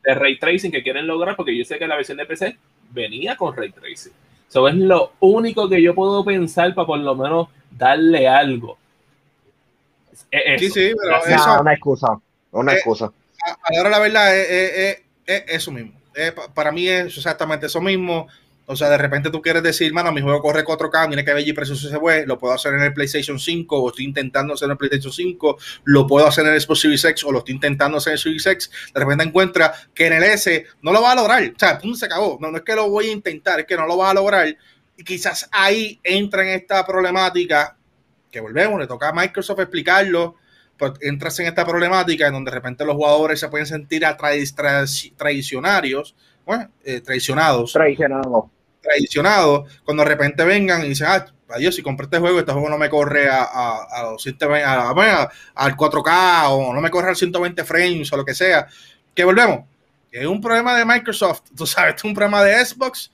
[0.03, 2.57] de ray tracing que quieren lograr, porque yo sé que la versión de PC
[2.91, 4.11] venía con ray tracing.
[4.47, 8.77] Eso es lo único que yo puedo pensar para por lo menos darle algo.
[10.59, 12.07] Sí, sí, pero eso, una excusa,
[12.51, 13.11] una eh, excusa.
[13.76, 15.93] Ahora la verdad es, eso mismo.
[16.53, 18.28] para mí es exactamente eso mismo.
[18.66, 21.45] O sea, de repente tú quieres decir, mano, mi juego corre 4K, tiene que ver
[21.45, 24.68] y precioso ese web, lo puedo hacer en el PlayStation 5 o estoy intentando hacer
[24.68, 27.55] en el PlayStation 5, lo puedo hacer en el Xbox Series X o lo estoy
[27.55, 28.72] intentando hacer en el Series X.
[28.93, 31.43] De repente encuentra que en el S no lo va a lograr.
[31.43, 32.38] O sea, se acabó.
[32.39, 34.47] No, no es que lo voy a intentar, es que no lo va a lograr.
[34.95, 37.76] Y quizás ahí entra en esta problemática
[38.34, 40.36] que volvemos, le toca a Microsoft explicarlo,
[40.75, 44.17] pero entras en esta problemática en donde de repente los jugadores se pueden sentir a
[44.17, 46.15] traicionarios
[46.45, 47.71] bueno, eh, traicionados.
[47.73, 48.45] Traicionados.
[48.81, 52.67] Traicionados, cuando de repente vengan y dicen, ah, adiós, si compré este juego, este juego
[52.67, 57.09] no me corre a, a, a, los 120, a, al 4K o no me corre
[57.09, 58.67] al 120 frames o lo que sea.
[59.15, 59.61] Que volvemos.
[60.11, 63.11] Es un problema de Microsoft, tú sabes, es un problema de Xbox.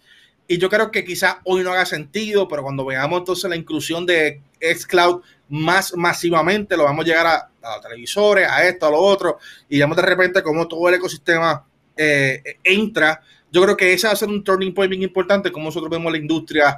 [0.52, 4.08] Y yo creo que quizá hoy no haga sentido, pero cuando veamos entonces la inclusión
[4.08, 8.90] de xCloud más masivamente, lo vamos a llegar a, a los televisores, a esto, a
[8.90, 9.38] lo otro,
[9.70, 11.64] y vemos de repente como todo el ecosistema
[11.96, 13.22] eh, entra.
[13.52, 16.12] Yo creo que ese va a ser un turning point bien importante, como nosotros vemos
[16.12, 16.78] la industria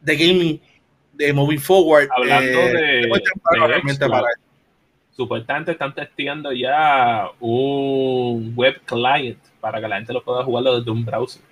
[0.00, 0.60] de gaming
[1.14, 2.08] de moving forward.
[2.16, 3.08] Hablando eh, de,
[5.10, 10.90] supuestamente están testeando ya un web client para que la gente lo pueda jugar desde
[10.92, 11.49] un browser.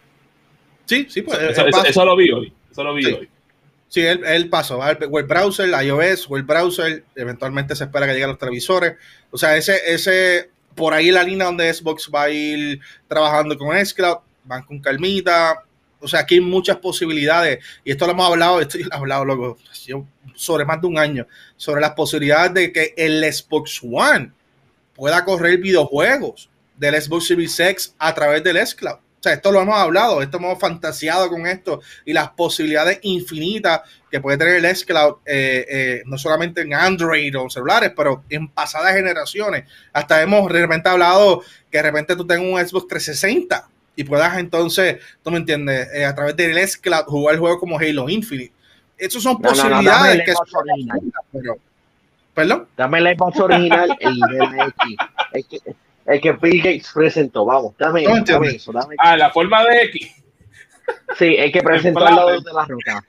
[0.89, 1.39] Sí, sí, pues.
[1.86, 2.53] Eso, lo vi hoy.
[2.70, 3.12] Eso lo vi sí.
[3.12, 3.28] hoy.
[3.89, 4.78] Sí, el, el paso,
[5.09, 8.97] web browser, iOS, web browser, eventualmente se espera que lleguen los televisores.
[9.30, 13.76] O sea, ese, ese por ahí la línea donde Xbox va a ir trabajando con
[13.84, 15.64] Xcloud, van con calmita.
[16.01, 17.64] O sea, aquí hay muchas posibilidades.
[17.84, 19.59] Y esto lo hemos hablado, esto lo he hablado luego,
[20.34, 21.26] sobre más de un año,
[21.57, 24.32] sobre las posibilidades de que el Xbox One
[24.95, 28.99] pueda correr videojuegos del Xbox Series X a través del Xcloud.
[29.19, 33.81] O sea, esto lo hemos hablado, esto hemos fantaseado con esto y las posibilidades infinitas
[34.09, 38.47] que puede tener el xCloud, eh, eh, no solamente en Android o celulares, pero en
[38.47, 39.64] pasadas generaciones.
[39.93, 44.39] Hasta hemos de repente hablado que de repente tú tengas un Xbox 360 y puedas
[44.39, 48.53] entonces, tú me entiendes, eh, a través del xCloud jugar el juego como Halo Infinite.
[48.97, 50.35] Esas son posibilidades que
[51.33, 51.59] pero,
[52.35, 52.69] ¿Perdón?
[52.77, 54.73] Dame el Xbox original y el
[55.35, 55.61] X
[56.09, 57.45] el que Bill Gates presentó.
[57.45, 58.73] Vamos, dame, dame eso.
[58.73, 60.11] Dame ah, la forma de X.
[61.19, 63.05] Sí, el que presentó al lado de la roca.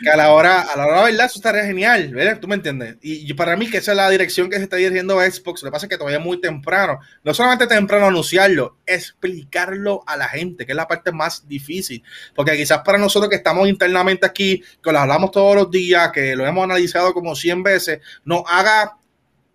[0.00, 2.38] Que a la hora, a la hora verdad, eso estaría genial, ¿verdad?
[2.40, 2.96] ¿Tú me entiendes?
[3.02, 5.62] Y, para mí que esa es la dirección que se está dirigiendo Xbox.
[5.62, 7.00] Lo que pasa es que todavía es muy temprano.
[7.24, 12.02] No solamente temprano anunciarlo, explicarlo a la gente, que es la parte más difícil.
[12.34, 16.36] Porque quizás para nosotros que estamos internamente aquí, que lo hablamos todos los días, que
[16.36, 18.97] lo hemos analizado como 100 veces, nos haga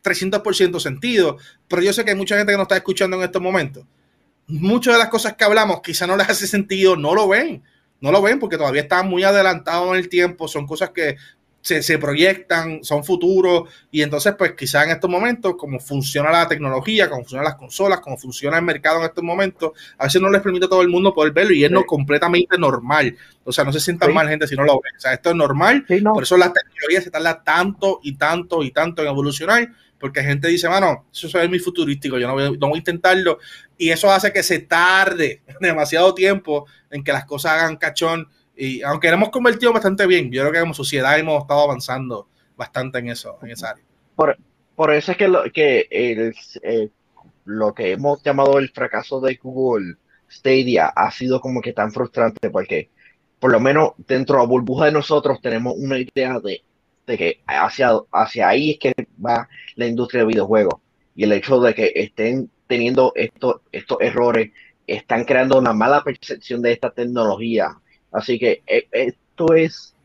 [0.04, 1.38] 300% sentido,
[1.68, 3.86] pero yo sé que hay mucha gente que nos está escuchando en estos momentos.
[4.47, 7.64] Muchas de las cosas que hablamos quizá no les hace sentido, no lo ven,
[8.01, 11.16] no lo ven porque todavía están muy adelantados en el tiempo, son cosas que
[11.64, 17.10] se, proyectan, son futuros, y entonces pues quizá en estos momentos, como funciona la tecnología,
[17.10, 20.41] como funcionan las consolas, como funciona el mercado en estos momentos, a veces no les
[20.41, 23.16] permite a todo el mundo poder verlo y es no completamente normal.
[23.45, 24.97] O sea, no se sientan mal gente si no lo ven.
[24.97, 28.72] O sea, esto es normal, por eso las tecnologías se tardan tanto y tanto y
[28.72, 29.70] tanto en evolucionar,
[30.04, 33.39] porque gente dice, mano, eso es muy futurístico, yo no voy, a intentarlo,
[33.78, 38.82] y eso hace que se tarde demasiado tiempo en que las cosas hagan cachón, y
[38.82, 42.28] aunque hemos convertido bastante bien, yo creo que como sociedad hemos estado avanzando
[42.58, 43.86] bastante en eso, en esa área.
[44.14, 44.38] Por,
[44.76, 46.89] por eso es que lo que el, eh,
[47.45, 49.95] lo que hemos llamado el fracaso de Google
[50.30, 52.89] Stadia ha sido como que tan frustrante porque
[53.39, 56.62] por lo menos dentro de la burbuja de nosotros tenemos una idea de,
[57.06, 58.93] de que hacia, hacia ahí es que
[59.24, 60.76] va la industria de videojuegos
[61.16, 64.51] y el hecho de que estén teniendo estos, estos errores
[64.88, 67.78] están creando una mala percepción de esta tecnología.
[68.12, 69.95] Así que eh, esto es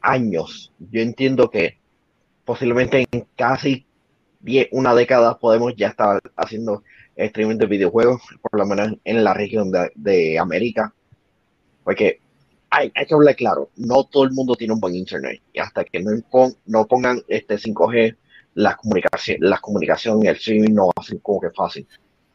[0.00, 0.72] años.
[0.90, 1.78] Yo entiendo que
[2.44, 3.86] posiblemente en casi
[4.72, 6.82] una década podemos ya estar haciendo
[7.14, 10.92] streaming de videojuegos, por lo menos en la región de, América.
[11.84, 12.20] Porque
[12.72, 15.42] hay, que hablar claro, no todo el mundo tiene un buen internet.
[15.52, 16.10] Y hasta que no,
[16.64, 18.16] no pongan este 5G,
[18.54, 21.86] la comunicación, la comunicación y el streaming no va a ser como que fácil.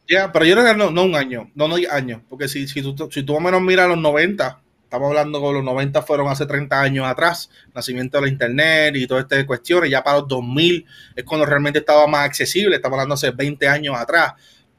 [0.08, 2.82] Ya, pero yo creo que no, no un año, no, no años, porque si, si,
[2.82, 6.28] tú, si tú más o menos miras los 90, estamos hablando que los 90 fueron
[6.28, 10.28] hace 30 años atrás, nacimiento de la internet y todas estas cuestiones, ya para los
[10.28, 10.86] 2000
[11.16, 14.34] es cuando realmente estaba más accesible, estamos hablando hace 20 años atrás.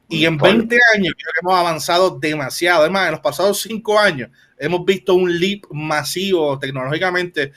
[0.09, 2.81] Y en 20 años creo que hemos avanzado demasiado.
[2.81, 7.53] Además, en los pasados 5 años hemos visto un leap masivo tecnológicamente.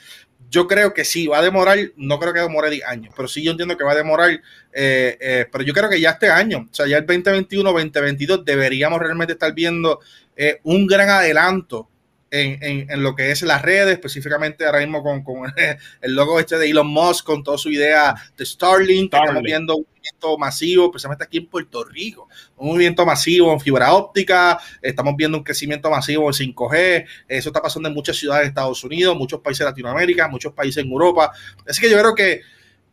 [0.50, 3.42] Yo creo que sí, va a demorar, no creo que demore 10 años, pero sí
[3.42, 6.68] yo entiendo que va a demorar, eh, eh, pero yo creo que ya este año,
[6.70, 10.00] o sea, ya el 2021, 2022, deberíamos realmente estar viendo
[10.36, 11.88] eh, un gran adelanto
[12.30, 15.52] en, en, lo que es las redes, específicamente ahora mismo con, con,
[16.00, 20.38] el logo este de Elon Musk, con toda su idea de Starlink, estamos viendo movimiento
[20.38, 25.44] masivo, especialmente aquí en Puerto Rico, un movimiento masivo en fibra óptica, estamos viendo un
[25.44, 29.60] crecimiento masivo en 5G, eso está pasando en muchas ciudades de Estados Unidos, muchos países
[29.60, 31.32] de Latinoamérica, muchos países en Europa,
[31.68, 32.40] así que yo creo que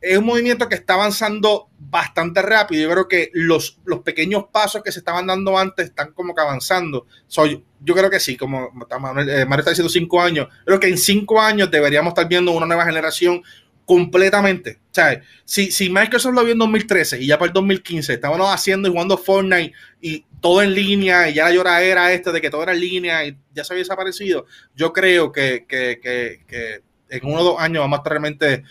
[0.01, 2.84] es un movimiento que está avanzando bastante rápido.
[2.84, 6.39] Yo creo que los, los pequeños pasos que se estaban dando antes están como que
[6.39, 7.05] avanzando.
[7.28, 10.97] Soy, yo creo que sí, como eh, Mario está diciendo cinco años, creo que en
[10.97, 13.43] cinco años deberíamos estar viendo una nueva generación
[13.89, 14.77] completamente.
[14.91, 18.47] O sea, si, si Microsoft lo vio en 2013 y ya para el 2015 estábamos
[18.53, 22.39] haciendo y jugando Fortnite y todo en línea y ya la llora era esta de
[22.39, 26.41] que todo era en línea y ya se había desaparecido, yo creo que, que, que,
[26.47, 28.63] que en uno o dos años vamos a estar realmente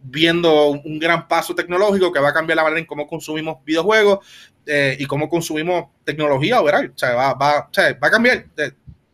[0.00, 4.24] viendo un gran paso tecnológico que va a cambiar la manera en cómo consumimos videojuegos
[4.66, 6.60] eh, y cómo consumimos tecnología.
[6.60, 8.70] O sea, va, va, va a cambiar, eh,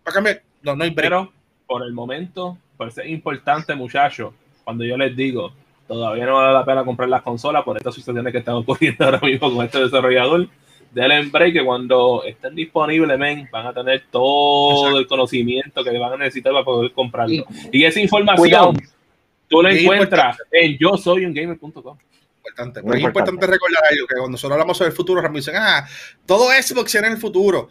[0.07, 0.43] va a cambiar.
[0.61, 1.32] No, no hay Pero
[1.66, 4.34] por el momento, por ser importante, muchachos,
[4.71, 5.53] cuando yo les digo,
[5.89, 9.18] todavía no vale la pena comprar las consolas por estas situaciones que están ocurriendo ahora
[9.18, 10.49] mismo con este desarrollador.
[10.93, 16.12] Denle break que cuando estén disponibles, men, van a tener todo el conocimiento que van
[16.12, 17.45] a necesitar para poder comprarlo.
[17.73, 18.77] Y, esa información
[19.49, 21.99] Tú lo encuentras en yo soy un gamer.com.
[22.37, 22.81] Importante.
[22.95, 25.85] es importante recordar algo, que cuando nosotros hablamos sobre el futuro, me dicen, ah,
[26.25, 27.68] todo es en el futuro.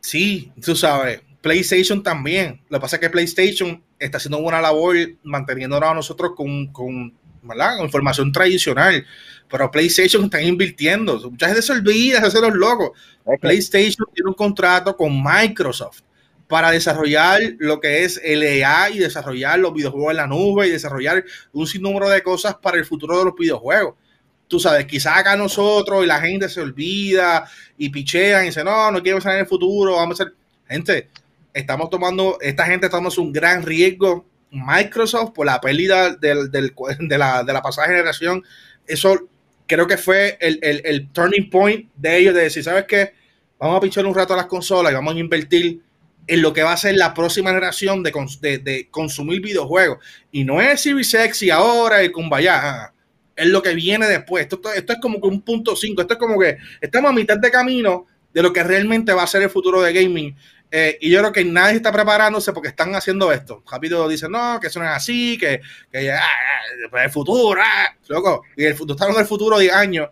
[0.00, 2.60] Sí, tú sabes, PlayStation también.
[2.68, 7.10] Lo que pasa es que PlayStation está haciendo buena labor manteniéndonos a nosotros con, con,
[7.40, 9.04] con información tradicional.
[9.48, 11.18] Pero PlayStation está invirtiendo.
[11.30, 12.90] Mucha gente se olvida de hacer los locos.
[13.40, 16.00] PlayStation tiene un contrato con Microsoft
[16.48, 21.24] para desarrollar lo que es el y desarrollar los videojuegos en la nube y desarrollar
[21.52, 23.94] un sinnúmero de cosas para el futuro de los videojuegos.
[24.48, 28.92] Tú sabes, quizás acá nosotros y la gente se olvida y pichean y dice, no,
[28.92, 30.34] no quiero salir en el futuro, vamos a hacer...
[30.68, 31.10] Gente,
[31.56, 34.26] estamos tomando, esta gente tomando un gran riesgo.
[34.50, 38.44] Microsoft por la pérdida del, del, de, la, de la pasada generación,
[38.86, 39.28] eso
[39.66, 43.12] creo que fue el, el, el turning point de ellos de decir, ¿sabes qué?
[43.58, 45.80] Vamos a pichar un rato a las consolas y vamos a invertir
[46.26, 48.12] en lo que va a ser la próxima generación de,
[48.58, 49.98] de, consumir videojuegos.
[50.30, 52.92] Y no es Series Sexy ahora y Kumbaya,
[53.34, 54.44] es lo que viene después.
[54.44, 57.38] Esto, esto es como que un punto 5, esto es como que estamos a mitad
[57.38, 60.36] de camino de lo que realmente va a ser el futuro de gaming.
[60.70, 63.62] Eh, y yo creo que nadie está preparándose porque están haciendo esto.
[63.70, 65.60] Rápido dicen, no, que eso no es así, que,
[65.90, 66.20] que ah,
[66.90, 68.42] pues el futuro, ah, loco.
[68.56, 70.08] Y el futuro, estamos en el futuro de años,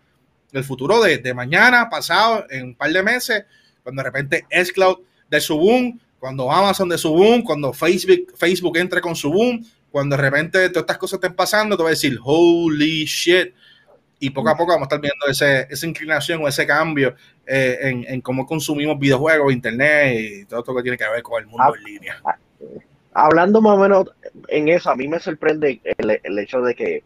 [0.52, 3.44] el futuro de, de mañana, pasado, en un par de meses,
[3.82, 4.98] cuando de repente S-Cloud
[5.28, 9.62] de su boom, cuando Amazon de su boom, cuando Facebook, Facebook entre con su boom,
[9.90, 13.54] cuando de repente todas estas cosas estén pasando, te voy a decir, holy shit.
[14.24, 17.14] Y poco a poco vamos a estar viendo ese, esa inclinación o ese cambio
[17.46, 21.42] eh, en, en, cómo consumimos videojuegos, internet y todo lo que tiene que ver con
[21.42, 22.16] el mundo ah, en línea.
[22.24, 22.36] Ah,
[23.12, 24.10] hablando más o menos
[24.48, 27.02] en eso, a mí me sorprende el, el hecho de que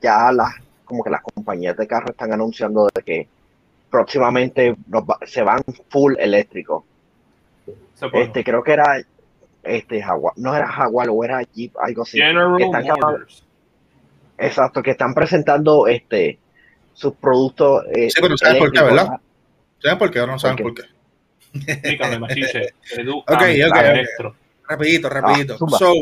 [0.00, 0.54] ya las
[0.84, 3.28] como que las compañías de carro están anunciando de que
[3.90, 4.74] próximamente
[5.26, 6.84] se van full eléctrico
[8.12, 9.02] este, creo que era
[9.62, 12.18] este Jaguar, no era Jaguar o era Jeep, algo así.
[14.36, 16.38] exacto, que están presentando este
[16.94, 17.84] sus productos.
[17.94, 19.20] Eh, sí, pero ¿sabes por qué, verdad?
[19.82, 20.82] ¿Saben por qué o no saben por qué?
[21.66, 22.74] Explícame, machiche.
[23.26, 24.34] ok, ok.
[24.66, 25.58] Rapidito, rapidito.
[25.60, 25.92] Ah, so,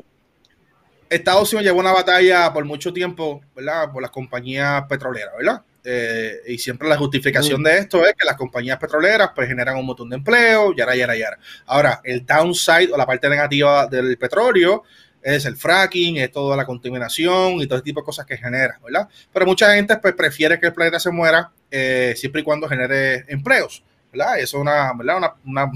[1.10, 3.90] Estados Unidos llevó una batalla por mucho tiempo, ¿verdad?
[3.92, 5.62] Por las compañías petroleras, ¿verdad?
[5.84, 7.64] Eh, y siempre la justificación mm.
[7.64, 11.16] de esto es que las compañías petroleras pues generan un montón de empleo, yara, yara,
[11.16, 11.38] yara.
[11.66, 14.84] Ahora, el downside o la parte negativa del petróleo
[15.22, 18.78] es el fracking, es toda la contaminación y todo ese tipo de cosas que genera,
[18.82, 19.08] ¿verdad?
[19.32, 23.24] Pero mucha gente pues, prefiere que el planeta se muera eh, siempre y cuando genere
[23.28, 23.82] empleos.
[24.12, 24.38] ¿verdad?
[24.38, 25.34] Eso es una, ¿verdad?
[25.46, 25.70] Una,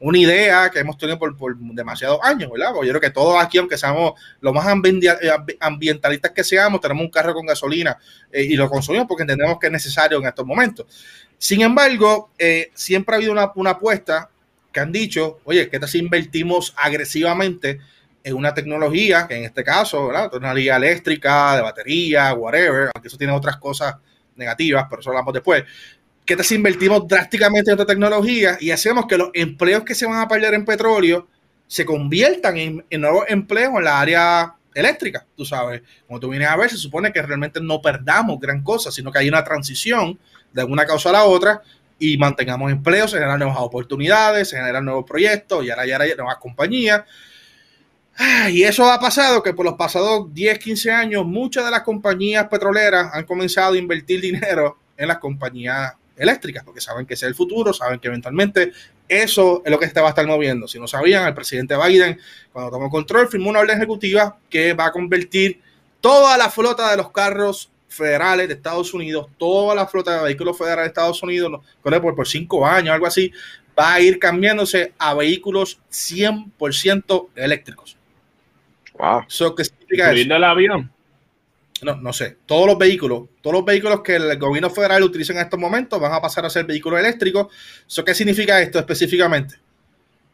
[0.00, 2.74] una, idea que hemos tenido por, por, demasiados años, ¿verdad?
[2.74, 7.32] Yo creo que todos aquí, aunque seamos los más ambientalistas que seamos, tenemos un carro
[7.32, 7.96] con gasolina
[8.32, 10.86] eh, y lo consumimos porque entendemos que es necesario en estos momentos.
[11.38, 14.30] Sin embargo, eh, siempre ha habido una, una, apuesta
[14.72, 17.78] que han dicho, oye, que si invertimos agresivamente
[18.26, 20.28] en una tecnología, que en este caso, ¿verdad?
[20.28, 23.94] Tecnología eléctrica, de batería, whatever, aunque eso tiene otras cosas
[24.34, 25.62] negativas, pero eso hablamos después.
[26.24, 30.06] ¿Qué tal si invertimos drásticamente en otra tecnología y hacemos que los empleos que se
[30.06, 31.28] van a perder en petróleo
[31.68, 35.24] se conviertan en, nuevos empleos en la área eléctrica?
[35.36, 38.90] Tú sabes, como tú vienes a ver, se supone que realmente no perdamos gran cosa,
[38.90, 40.18] sino que hay una transición
[40.52, 41.62] de una causa a la otra
[41.96, 46.38] y mantengamos empleos, se generan nuevas oportunidades, se generan nuevos proyectos y ahora ya nuevas
[46.38, 47.04] compañías.
[48.18, 51.82] Ah, y eso ha pasado que por los pasados 10, 15 años muchas de las
[51.82, 57.22] compañías petroleras han comenzado a invertir dinero en las compañías eléctricas, porque saben que es
[57.22, 58.72] el futuro, saben que eventualmente
[59.06, 60.66] eso es lo que se va a estar moviendo.
[60.66, 62.18] Si no sabían, el presidente Biden,
[62.52, 65.60] cuando tomó control, firmó una orden ejecutiva que va a convertir
[66.00, 70.56] toda la flota de los carros federales de Estados Unidos, toda la flota de vehículos
[70.56, 73.30] federales de Estados Unidos, por, por cinco años, algo así,
[73.78, 77.95] va a ir cambiándose a vehículos 100% eléctricos.
[78.98, 79.24] Wow.
[79.28, 80.90] Eso que significa el avión?
[81.82, 85.40] no, no sé, todos los vehículos, todos los vehículos que el gobierno federal utiliza en
[85.40, 87.48] estos momentos van a pasar a ser vehículos eléctricos.
[87.86, 89.56] ¿Eso qué significa esto específicamente?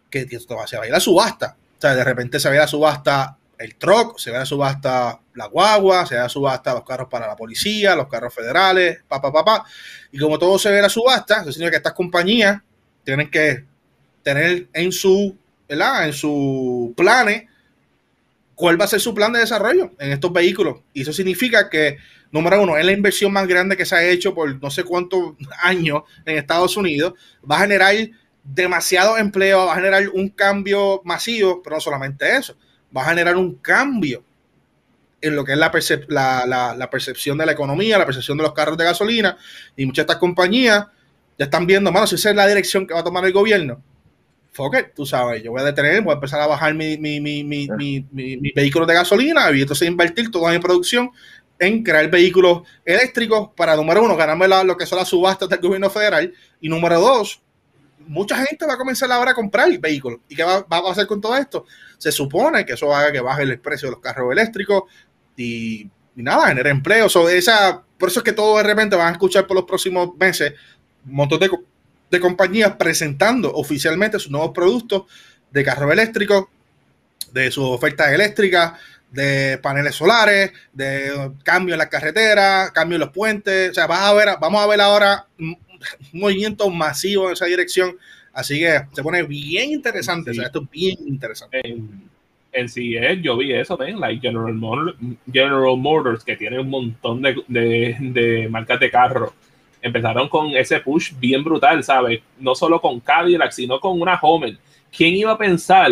[0.09, 1.57] Que esto se va a ir a subasta.
[1.79, 4.47] O sea, de repente se va a ir a subasta el truck, se va a
[4.47, 9.03] subasta la guagua, se va a subasta los carros para la policía, los carros federales,
[9.09, 9.65] papá, papá.
[10.13, 12.61] Y como todo se ve a subasta, eso significa que estas compañías
[13.03, 13.65] tienen que
[14.23, 15.37] tener en su,
[15.69, 16.07] ¿verdad?
[16.07, 17.49] En su planes
[18.55, 20.81] cuál va a ser su plan de desarrollo en estos vehículos.
[20.93, 21.99] Y eso significa que,
[22.31, 25.35] número uno, es la inversión más grande que se ha hecho por no sé cuántos
[25.63, 27.15] años en Estados Unidos.
[27.49, 27.95] Va a generar
[28.45, 32.57] demasiado empleo, va a generar un cambio masivo, pero no solamente eso,
[32.95, 34.25] va a generar un cambio
[35.21, 35.71] en lo que es la,
[36.91, 39.39] percepción de la economía, la percepción de los carros de gasolina.
[39.77, 40.87] Y muchas de estas compañías
[41.39, 43.81] ya están viendo, mano, si esa es la dirección que va a tomar el gobierno,
[44.53, 47.45] fuck tú sabes, yo voy a detener, voy a empezar a bajar mi, mi, mi,
[47.45, 51.11] mi vehículo de gasolina y entonces invertir toda mi producción
[51.63, 55.89] en crear vehículos eléctricos para, número uno, ganarme lo que son las subastas del gobierno
[55.91, 57.41] federal y número dos,
[58.07, 60.19] mucha gente va a comenzar ahora a comprar vehículos.
[60.29, 61.65] ¿Y qué va, va a hacer con todo esto?
[61.99, 64.85] Se supone que eso haga que baje el precio de los carros eléctricos
[65.37, 67.07] y, nada, genere empleo.
[67.29, 70.55] esa, por eso es que todos de repente van a escuchar por los próximos meses
[71.07, 71.49] un montón de
[72.13, 75.05] de compañías presentando oficialmente sus nuevos productos
[75.51, 76.51] de carro eléctrico,
[77.33, 78.75] de sus ofertas eléctricas,
[79.11, 83.71] de paneles solares, de cambio en la carretera, cambio en los puentes.
[83.71, 85.57] O sea, a ver, vamos a ver ahora un
[86.13, 87.97] movimiento masivo en esa dirección.
[88.35, 90.33] Así que se pone bien interesante.
[90.33, 91.67] O sea, esto es bien interesante.
[91.67, 92.11] En,
[92.53, 93.99] en CES yo vi eso, ¿ven?
[93.99, 94.99] Like General, Motors,
[95.33, 99.33] General Motors, que tiene un montón de, de, de marcas de carro
[99.83, 102.21] empezaron con ese push bien brutal, ¿sabes?
[102.39, 104.57] No solo con Cadillac, sino con una Homer.
[104.97, 105.91] ¿Quién iba a pensar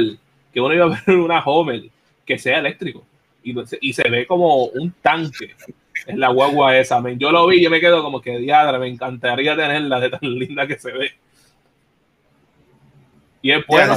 [0.53, 1.82] que uno iba a ver una Homer
[2.24, 3.05] que sea eléctrico?
[3.43, 5.57] Y, y se ve como un tanque
[6.07, 7.03] en la guagua esa.
[7.16, 10.20] Yo lo vi y yo me quedo como que diadra, me encantaría tenerla de tan
[10.38, 11.11] linda que se ve.
[13.43, 13.97] Y es bueno.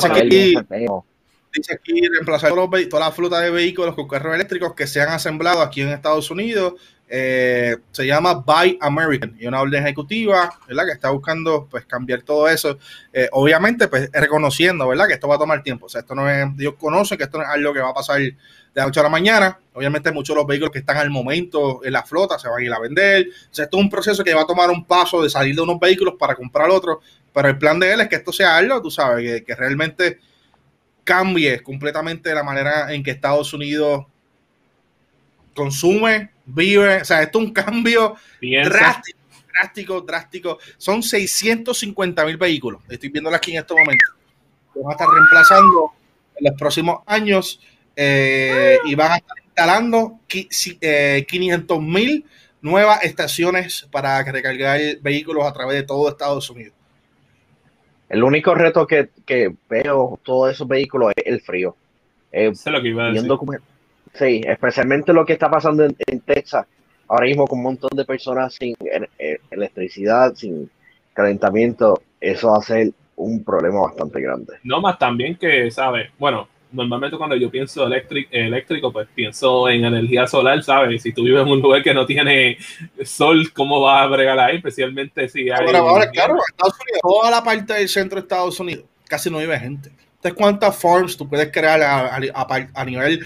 [1.54, 5.02] Dice aquí, dice aquí reemplazar toda la flota de vehículos con carros eléctricos que se
[5.02, 6.74] han asemblado aquí en Estados Unidos
[7.16, 10.86] eh, se llama Buy American y una orden ejecutiva, ¿verdad?
[10.88, 12.80] Que está buscando pues cambiar todo eso.
[13.14, 15.06] Eh, obviamente, pues reconociendo, ¿verdad?
[15.06, 15.86] Que esto va a tomar tiempo.
[15.86, 17.94] O sea, esto no es, Dios conoce que esto no es algo que va a
[17.94, 18.36] pasar de
[18.74, 19.60] la noche a la mañana.
[19.74, 22.66] Obviamente, muchos de los vehículos que están al momento en la flota se van a
[22.66, 23.28] ir a vender.
[23.28, 25.62] O sea, esto es un proceso que va a tomar un paso de salir de
[25.62, 26.98] unos vehículos para comprar otros.
[27.32, 30.20] Pero el plan de él es que esto sea algo, tú sabes, que, que realmente
[31.04, 34.06] cambie completamente la manera en que Estados Unidos
[35.54, 39.20] consume, vive, o sea, esto es un cambio drástico,
[39.54, 40.60] drástico, drástico.
[40.78, 44.16] Son 650 mil vehículos, estoy viéndolo aquí en estos momentos,
[44.74, 45.92] que van a estar reemplazando
[46.36, 47.60] en los próximos años
[47.96, 52.26] eh, y van a estar instalando 500 eh, mil
[52.62, 56.74] nuevas estaciones para recargar vehículos a través de todo Estados Unidos.
[58.10, 61.76] El único reto que, que veo todos esos vehículos es el frío.
[62.32, 63.32] Eh, lo que iba a decir
[64.14, 66.68] Sí, especialmente lo que está pasando en, Texas,
[67.08, 68.76] ahora mismo con un montón de personas sin
[69.50, 70.70] electricidad, sin
[71.14, 74.54] calentamiento, eso va a ser un problema bastante grande.
[74.64, 76.12] No más también que, ¿sabes?
[76.20, 81.02] Bueno, normalmente cuando yo pienso eléctrico, pues pienso en energía solar, ¿sabes?
[81.02, 82.58] Si tú vives en un lugar que no tiene
[83.06, 84.58] sol, ¿cómo vas a bregar ahí?
[84.58, 85.68] Especialmente si hay...
[85.76, 89.58] Ahora, claro, Estados Unidos, toda la parte del centro de Estados Unidos, casi no vive
[89.60, 89.92] gente.
[90.16, 93.26] Entonces, ¿cuántas farms tú puedes crear a, nivel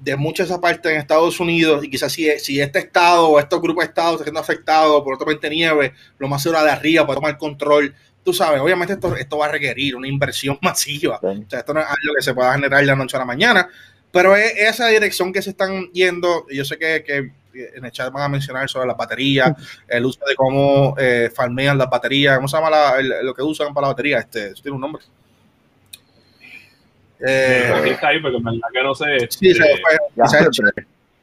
[0.00, 1.84] de muchas esa parte en Estados Unidos?
[1.84, 5.48] Y quizás si, si este estado o estos grupos de estados están afectados por otra
[5.48, 7.94] nieve, lo más seguro de arriba para tomar control
[8.24, 11.18] tú sabes, obviamente esto, esto va a requerir una inversión masiva.
[11.22, 13.26] O sea, esto no es algo que se pueda generar de la noche a la
[13.26, 13.68] mañana,
[14.10, 16.46] pero es esa dirección que se están yendo.
[16.50, 17.32] Yo sé que, que
[17.74, 19.52] en el chat van a mencionar sobre las baterías,
[19.88, 22.70] el uso de cómo eh, farmean las baterías, ¿cómo se llama
[23.22, 24.18] lo que usan para la batería?
[24.18, 25.02] Este, ¿Eso tiene un nombre?
[27.20, 29.26] Eh, Aquí está ahí, porque en verdad que no sé.
[29.30, 29.52] Sí,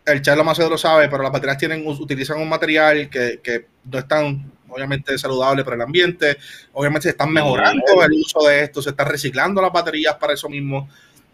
[0.06, 3.40] el, chat lo más seguro lo sabe, pero las baterías tienen, utilizan un material que,
[3.42, 6.38] que no es tan obviamente saludable para el ambiente,
[6.74, 10.50] obviamente se están mejorando el uso de esto, se están reciclando las baterías para eso
[10.50, 10.88] mismo.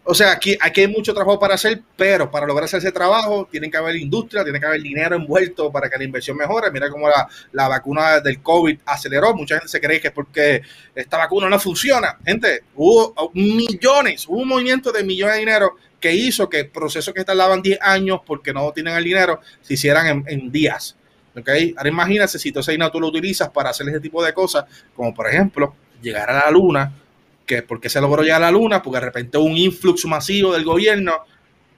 [0.04, 3.48] O sea, aquí, aquí hay mucho trabajo para hacer, pero para lograr hacer ese trabajo
[3.48, 6.72] tiene que haber industria, tiene que haber dinero envuelto para que la inversión mejore.
[6.72, 9.32] Mira cómo la, la vacuna del COVID aceleró.
[9.32, 10.62] Mucha gente se cree que es porque
[10.92, 12.18] esta vacuna no funciona.
[12.24, 17.24] Gente, hubo millones, hubo un movimiento de millones de dinero que hizo que procesos que
[17.24, 20.96] tardaban 10 años porque no tienen el dinero se hicieran en, en días.
[21.36, 21.74] ¿Okay?
[21.76, 24.64] Ahora imagínate si dinero tú lo utilizas para hacer ese tipo de cosas,
[24.94, 26.92] como por ejemplo llegar a la luna,
[27.46, 30.64] que porque se logró llegar a la luna, porque de repente un influx masivo del
[30.64, 31.24] gobierno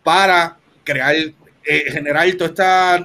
[0.03, 3.05] para crear, eh, generar todo esta,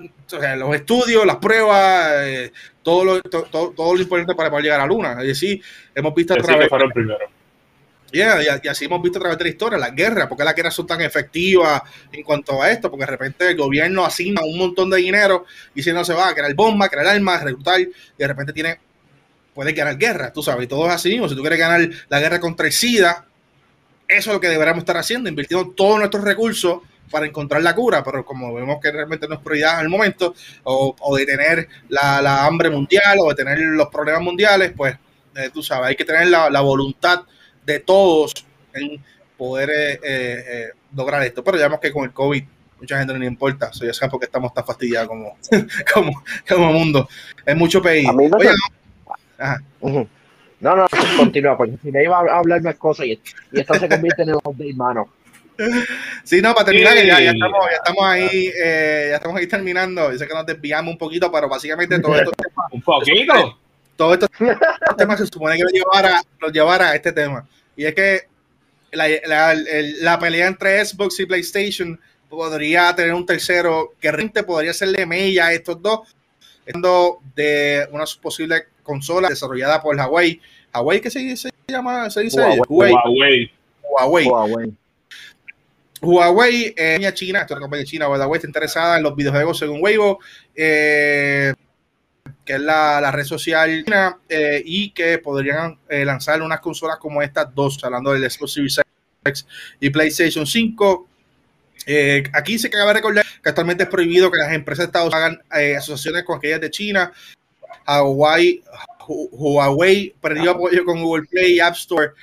[0.58, 2.52] los estudios, las pruebas, eh,
[2.84, 5.12] todo, lo, todo lo importante para poder llegar a la luna.
[5.22, 5.62] Es decir,
[5.96, 6.70] hemos visto a través...
[6.94, 7.39] primero
[8.12, 8.22] y,
[8.68, 11.02] así hemos visto a través de la historia, las guerras, porque las guerras son tan
[11.02, 11.82] efectivas
[12.12, 15.46] en cuanto a esto, porque de repente el gobierno asigna un montón de dinero
[15.76, 18.80] y si no se va a crear bomba, crear armas, reclutar, y de repente tiene,
[19.54, 21.30] puede ganar guerra, tú sabes, y todo es así mismo.
[21.30, 23.26] Si tú quieres ganar la guerra contra el SIDA,
[24.08, 26.80] eso es lo que deberíamos estar haciendo, invirtiendo todos nuestros recursos
[27.12, 30.34] para encontrar la cura, pero como vemos que realmente no es prioridad el momento,
[30.64, 34.96] o, o detener la, la, hambre mundial, o detener los problemas mundiales, pues
[35.36, 37.22] eh, tú sabes, hay que tener la, la voluntad
[37.70, 38.34] de todos
[38.74, 39.02] en
[39.38, 41.44] poder eh, eh, eh, lograr esto.
[41.44, 42.44] Pero ya vemos que con el COVID
[42.80, 43.72] mucha gente no le importa.
[43.72, 45.38] So, ya saben por qué estamos tan fastidiados como,
[45.94, 47.08] como, como mundo.
[47.46, 48.08] Es mucho país.
[48.12, 50.06] no,
[50.60, 53.88] no, no, continúa, porque si me iba a hablar más cosas y, y esto se
[53.88, 55.10] convierte en el update, mano.
[56.24, 60.12] Sí, no, para terminar, ya, ya, estamos, ya estamos ahí, ya estamos ahí terminando.
[60.12, 62.32] Yo sé que nos desviamos un poquito, pero básicamente todo esto.
[62.72, 63.60] un poquito.
[63.98, 64.30] Todo estos
[64.98, 67.46] temas se supone que lo llevara, lo llevara a este tema.
[67.80, 68.24] Y es que
[68.92, 69.56] la, la,
[70.02, 75.46] la, pelea entre Xbox y PlayStation podría tener un tercero que realmente podría serle mella
[75.46, 76.02] a estos dos,
[77.36, 80.42] de una posible consola desarrollada por Huawei.
[80.74, 82.10] Huawei, ¿qué se, se llama?
[82.10, 82.42] ¿Se dice?
[82.42, 82.92] Huawei.
[82.92, 83.52] Huawei.
[83.82, 84.28] Huawei.
[84.28, 84.74] Huawei.
[86.02, 89.82] Huawei, eh, China, esta es una compañía china, Huawei está interesada en los videojuegos según
[89.82, 90.20] Weibo.
[90.54, 91.54] Eh,
[92.50, 93.86] que es la, red social
[94.28, 98.58] eh, y que podrían eh, lanzar unas consolas como estas dos, hablando del Xbox
[99.80, 101.08] y PlayStation 5.
[101.86, 105.38] Eh, aquí se cabe recordar que actualmente es prohibido que las empresas de Estados Unidos
[105.52, 107.14] hagan asociaciones con aquellas de China.
[107.86, 108.64] Hawaii,
[109.08, 112.14] Huawei perdió apoyo con Google Play y App Store,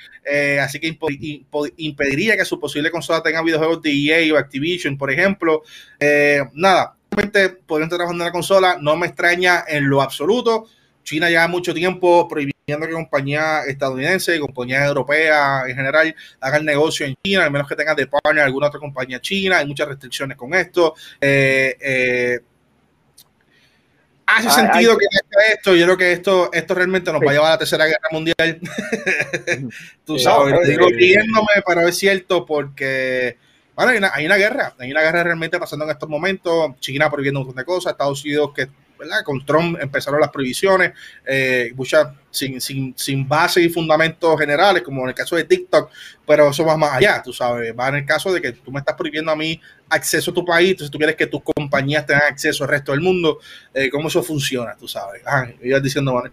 [0.61, 0.93] así que
[1.77, 5.63] impediría que su posible consola tenga videojuegos de EA o Activision, por ejemplo.
[6.53, 10.67] nada, podrían estar trabajando en la consola, no me extraña en lo absoluto.
[11.03, 17.15] China lleva mucho tiempo prohibiendo que compañías estadounidenses, compañías europeas en general, hagan negocio en
[17.23, 19.59] China, al menos que tengan de partner alguna otra compañía china.
[19.59, 20.93] Hay muchas restricciones con esto.
[21.21, 22.39] Eh, eh,
[24.25, 25.05] hace sentido que
[25.53, 28.09] esto, yo creo que esto, esto realmente nos va a llevar a la tercera guerra
[28.11, 28.59] mundial.
[30.05, 33.37] Tú sabes, digo riéndome, pero es cierto porque
[33.85, 36.71] bueno, hay una, guerra, hay una guerra realmente pasando en estos momentos.
[36.79, 38.67] China prohibiendo un montón de cosas, Estados Unidos que
[38.97, 39.23] ¿verdad?
[39.23, 40.93] con Trump empezaron las prohibiciones,
[41.25, 41.71] eh,
[42.31, 45.91] sin, sin, sin base y fundamentos generales, como en el caso de TikTok,
[46.25, 48.79] pero eso va más allá, tú sabes, va en el caso de que tú me
[48.79, 52.23] estás prohibiendo a mí acceso a tu país, entonces tú quieres que tus compañías tengan
[52.23, 53.39] acceso al resto del mundo,
[53.73, 54.75] eh, ¿cómo eso funciona?
[54.75, 56.31] Tú sabes, ah, ibas diciendo, ¿vale?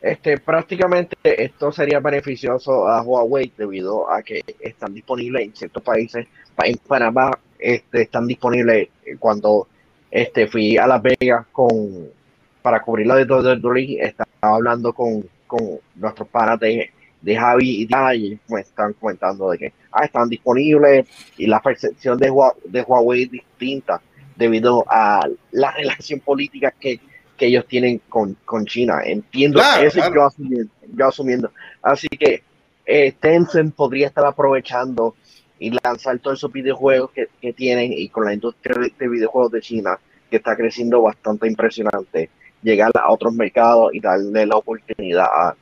[0.00, 6.28] Este, prácticamente esto sería beneficioso a Huawei debido a que están disponibles en ciertos países
[6.62, 8.88] en Panamá este, están disponibles
[9.18, 9.66] cuando
[10.10, 12.08] este, fui a Las Vegas con,
[12.62, 16.90] para cubrir la de WWE, estaba hablando con, con nuestros panas de
[17.20, 22.18] de Javi y Dai, pues están comentando de que ah, están disponibles y la percepción
[22.18, 22.32] de,
[22.64, 24.00] de Huawei es distinta
[24.36, 27.00] debido a la relación política que,
[27.38, 29.00] que ellos tienen con, con China.
[29.04, 31.52] Entiendo eso Yo, asumiendo, yo asumiendo.
[31.82, 32.42] Así que
[32.84, 35.14] eh, Tencent podría estar aprovechando
[35.58, 39.60] y lanzar todos esos videojuegos que, que tienen y con la industria de videojuegos de
[39.60, 39.98] China
[40.30, 42.28] que está creciendo bastante impresionante,
[42.62, 45.56] llegar a otros mercados y darle la oportunidad a,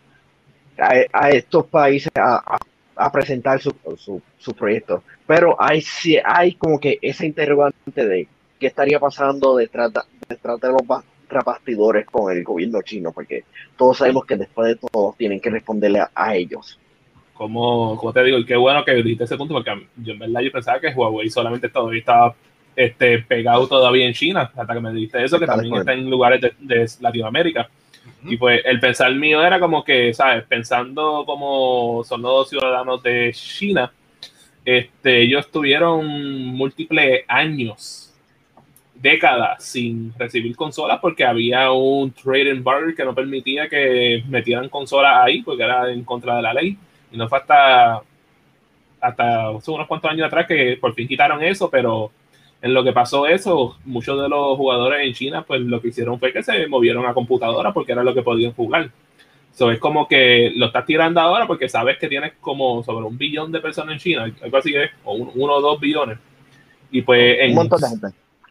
[1.12, 2.58] a, estos países a,
[2.96, 5.02] a presentar su, su, su, proyecto.
[5.26, 5.84] Pero hay,
[6.24, 9.92] hay como que ese interrogante de qué estaría pasando detrás,
[10.28, 10.82] detrás de los
[11.44, 13.44] bastidores con el gobierno chino, porque
[13.76, 16.78] todos sabemos que después de todo tienen que responderle a, ellos.
[17.34, 20.40] Como, como te digo, y qué bueno que dijiste ese punto, porque yo en verdad
[20.40, 22.34] yo pensaba que Huawei solamente todavía estaba
[22.74, 26.40] este, pegado todavía en China, hasta que me dijiste eso, que también está en lugares
[26.40, 27.68] de, Latinoamérica.
[28.22, 30.44] Y pues el pensar mío era como que, ¿sabes?
[30.44, 33.92] Pensando como son los ciudadanos de China,
[34.64, 36.06] este, ellos tuvieron
[36.48, 38.05] múltiples años,
[39.00, 45.18] décadas sin recibir consolas porque había un trade embargo que no permitía que metieran consolas
[45.18, 46.76] ahí porque era en contra de la ley.
[47.12, 48.02] Y no fue hasta,
[49.00, 52.10] hasta unos cuantos años atrás que por fin quitaron eso, pero
[52.62, 56.18] en lo que pasó eso, muchos de los jugadores en China, pues lo que hicieron
[56.18, 58.90] fue que se movieron a computadora porque era lo que podían jugar.
[59.54, 63.16] Eso es como que lo estás tirando ahora porque sabes que tienes como sobre un
[63.16, 66.18] billón de personas en China, algo así es, o uno o dos billones.
[66.90, 67.54] Y pues en,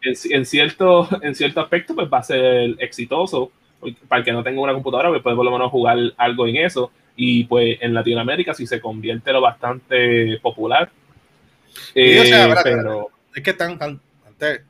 [0.02, 3.50] En, cierto, en cierto aspecto, pues va a ser exitoso.
[4.08, 6.56] Para el que no tenga una computadora, pues puede por lo menos jugar algo en
[6.56, 6.90] eso.
[7.14, 10.90] Y pues en Latinoamérica, si se convierte lo bastante popular.
[11.94, 13.78] Eh, pero es que están,
[14.26, 14.62] antes,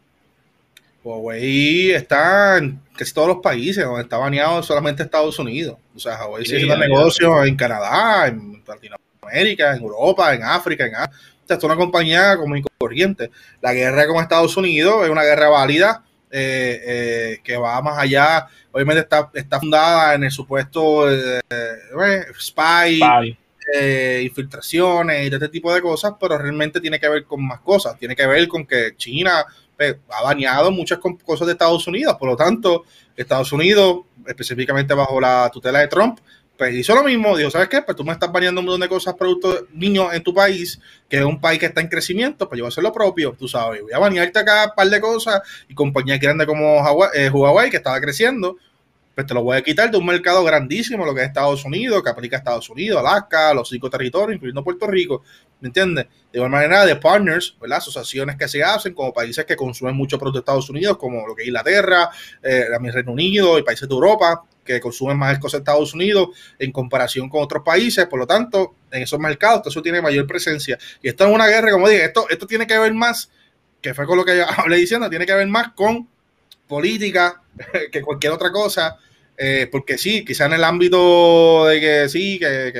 [1.06, 5.78] Huawei está en casi todos los países, donde está baneado solamente Estados Unidos.
[5.94, 10.94] O sea, Huawei sí, haciendo negocios en Canadá, en Latinoamérica, en Europa, en África, en
[10.96, 11.16] Asia.
[11.54, 13.30] Es una compañía como corriente.
[13.60, 18.46] La guerra con Estados Unidos es una guerra válida eh, eh, que va más allá.
[18.72, 21.40] Obviamente está, está fundada en el supuesto eh,
[22.38, 23.00] spy
[23.74, 27.60] eh, infiltraciones y de este tipo de cosas, pero realmente tiene que ver con más
[27.60, 27.98] cosas.
[27.98, 29.44] Tiene que ver con que China
[29.76, 32.16] pues, ha bañado muchas cosas de Estados Unidos.
[32.18, 32.84] Por lo tanto,
[33.16, 36.20] Estados Unidos, específicamente bajo la tutela de Trump,
[36.56, 37.82] pues hizo lo mismo, dijo, ¿sabes qué?
[37.82, 41.18] Pues tú me estás baneando un montón de cosas, productos niños en tu país, que
[41.18, 43.48] es un país que está en crecimiento, pues yo voy a hacer lo propio, tú
[43.48, 46.82] sabes, voy a banearte acá un par de cosas y compañías grandes como
[47.14, 48.56] eh, Huawei, que estaba creciendo,
[49.16, 52.02] pues te lo voy a quitar de un mercado grandísimo, lo que es Estados Unidos,
[52.02, 55.22] que aplica a Estados Unidos, Alaska, los cinco territorios, incluyendo Puerto Rico,
[55.58, 56.04] ¿me entiendes?
[56.30, 57.78] De igual manera, de partners, ¿verdad?
[57.78, 61.34] Asociaciones que se hacen como países que consumen mucho producto de Estados Unidos, como lo
[61.34, 62.10] que es Inglaterra,
[62.42, 66.70] eh, Reino Unido y países de Europa, que consumen más cosas de Estados Unidos en
[66.70, 70.76] comparación con otros países, por lo tanto, en esos mercados eso tiene mayor presencia.
[71.00, 73.30] Y esto es una guerra, como dije, esto, esto tiene que ver más,
[73.80, 76.06] que fue con lo que hablé diciendo, tiene que ver más con
[76.68, 77.40] política
[77.90, 78.98] que cualquier otra cosa
[79.38, 82.72] eh, porque sí, quizá en el ámbito de que sí, que,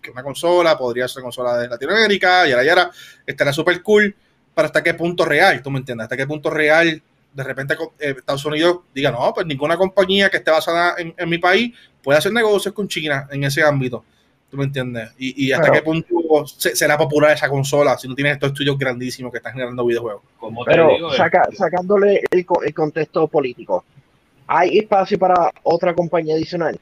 [0.00, 2.90] que, una consola podría ser consola de Latinoamérica, y ahora, y ahora
[3.26, 4.14] estará súper cool,
[4.54, 7.02] pero hasta qué punto real, tú me entiendes, hasta qué punto real
[7.34, 11.38] de repente eh, Estados Unidos diga, no, pues ninguna compañía que esté basada en, mi
[11.38, 14.04] país puede hacer negocios con China en ese ámbito,
[14.48, 16.14] tú me entiendes, y, hasta qué punto
[16.46, 20.22] será popular esa consola si no tienes estos estudios grandísimos que están generando videojuegos.
[20.64, 21.10] Pero
[21.56, 23.84] sacándole el contexto político,
[24.46, 26.78] hay espacio para otra compañía adicional.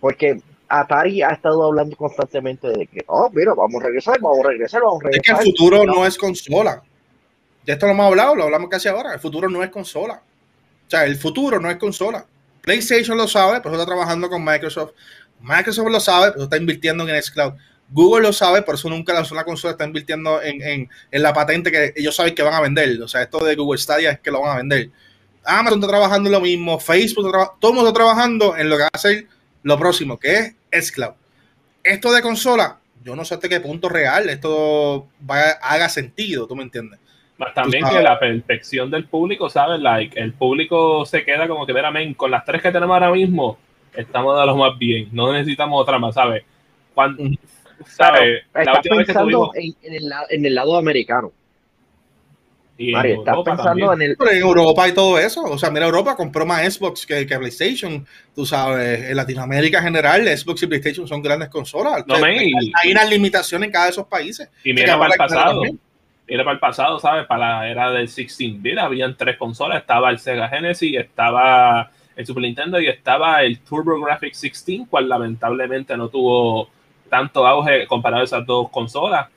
[0.00, 4.48] Porque Atari ha estado hablando constantemente de que, oh, mira, vamos a regresar, vamos a
[4.48, 5.36] regresar, vamos a regresar.
[5.36, 6.82] Es que el futuro no, es consola.
[7.64, 9.14] Ya esto lo hemos hablado, lo hablamos casi ahora.
[9.14, 10.22] El futuro no es consola.
[10.86, 12.24] O sea, el futuro no es consola.
[12.60, 14.92] PlayStation lo sabe, por eso está trabajando con Microsoft.
[15.40, 17.54] Microsoft lo sabe, por eso está invirtiendo en Xcloud.
[17.90, 21.34] Google lo sabe, por eso nunca lanzó una consola, está invirtiendo en, en, en, la
[21.34, 23.02] patente que ellos saben que van a vender.
[23.02, 24.90] O sea, esto de Google Stadia es que lo van a vender.
[25.44, 28.76] Amazon está trabajando en lo mismo, Facebook, está todo el mundo está trabajando en lo
[28.76, 29.26] que va a ser
[29.62, 31.14] lo próximo, que es Xcloud.
[31.82, 35.08] Esto de consola, yo no sé hasta qué punto real esto
[35.62, 37.00] haga sentido, ¿tú me entiendes?
[37.54, 39.80] También que la perfección del público, ¿sabes?
[39.80, 43.58] Like, el público se queda como que, veramente con las tres que tenemos ahora mismo,
[43.94, 46.44] estamos de los más bien, no necesitamos otra más, ¿sabes?
[46.94, 47.24] Cuando,
[47.84, 48.44] ¿sabes?
[48.52, 51.32] pensando en, el, en el lado americano
[53.44, 54.16] pensando en, el...
[54.32, 55.42] Europa y todo eso.
[55.42, 58.06] O sea, mira, Europa compró más Xbox que, PlayStation.
[58.34, 62.04] Tú sabes, en Latinoamérica en general, Xbox y PlayStation son grandes consolas.
[62.22, 64.50] hay, una limitación en cada de esos países.
[64.64, 65.62] Y mira para el pasado.
[66.28, 67.26] Mira para el pasado, ¿sabes?
[67.26, 69.80] Para la era del 16-bit habían tres consolas.
[69.80, 75.96] Estaba el Sega Genesis, estaba el Super Nintendo y estaba el TurboGrafx 16, cual lamentablemente
[75.96, 76.68] no tuvo
[77.10, 79.28] tanto auge comparado a esas dos consolas.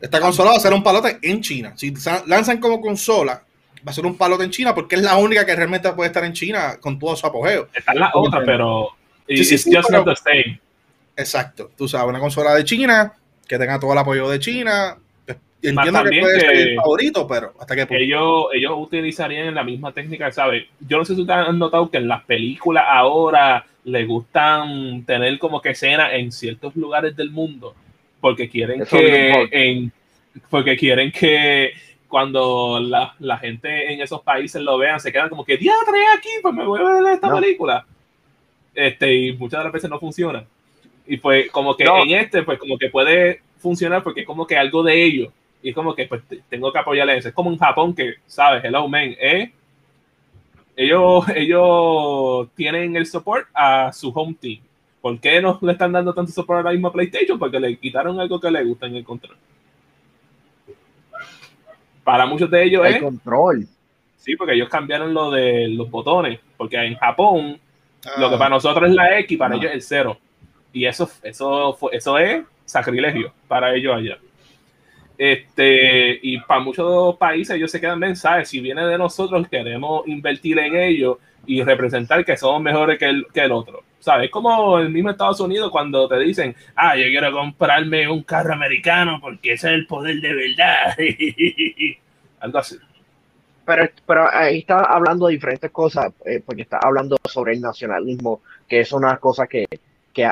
[0.00, 1.72] Esta consola va a ser un palote en China.
[1.76, 1.92] Si
[2.26, 3.42] lanzan como consola,
[3.86, 6.24] va a ser un palote en China porque es la única que realmente puede estar
[6.24, 7.68] en China con todo su apogeo.
[7.74, 8.90] Están las otras, pero
[9.26, 10.60] sí, sí, sí, just the same.
[11.16, 11.70] Exacto.
[11.76, 13.12] Tú sabes, una consola de China
[13.46, 14.96] que tenga todo el apoyo de China.
[15.62, 20.30] Entiendo que puede ser el favorito, pero hasta que ellos, ellos utilizarían la misma técnica,
[20.30, 20.66] ¿sabes?
[20.80, 25.38] Yo no sé si ustedes han notado que en las películas ahora les gustan tener
[25.38, 27.74] como que escenas en ciertos lugares del mundo
[28.26, 29.92] porque quieren que en,
[30.50, 31.70] porque quieren que
[32.08, 36.30] cuando la, la, gente en esos países lo vean, se quedan como que, diatre aquí,
[36.42, 37.86] pues me voy a ver esta película.
[38.74, 40.44] Este, y muchas de las veces no funciona.
[41.06, 44.56] Y pues como que en este, pues como que puede funcionar porque es como que
[44.56, 45.32] algo de ellos.
[45.62, 47.28] Y es como que pues tengo que apoyarle eso.
[47.28, 48.64] Es como en Japón que, ¿sabes?
[48.64, 49.52] Hello, man, ¿eh?
[50.74, 54.65] Ellos, ellos tienen el support a su home team.
[55.06, 57.38] ¿Por qué no le están dando tanto support ahora mismo a PlayStation?
[57.38, 59.36] Porque le quitaron algo que le gusta en el control.
[62.02, 63.68] Para muchos de ellos el control.
[64.16, 66.40] Sí, porque ellos cambiaron lo de los botones.
[66.56, 67.56] Porque en Japón,
[68.18, 70.18] lo que para nosotros es la X, para ellos es el cero.
[70.72, 74.18] Y eso, eso, eso es sacrilegio para ellos allá.
[75.16, 78.48] Este, y para muchos países ellos se quedan mensajes.
[78.48, 83.26] Si viene de nosotros, queremos invertir en ellos y representar que somos mejores que el,
[83.32, 83.82] que el otro.
[84.00, 84.30] ¿Sabes?
[84.30, 89.18] Como el mismo Estados Unidos cuando te dicen, ah, yo quiero comprarme un carro americano
[89.20, 90.96] porque ese es el poder de verdad.
[92.40, 92.76] Algo así.
[93.64, 98.42] Pero, pero ahí está hablando de diferentes cosas, eh, porque está hablando sobre el nacionalismo,
[98.68, 99.66] que es una cosa que,
[100.14, 100.30] que,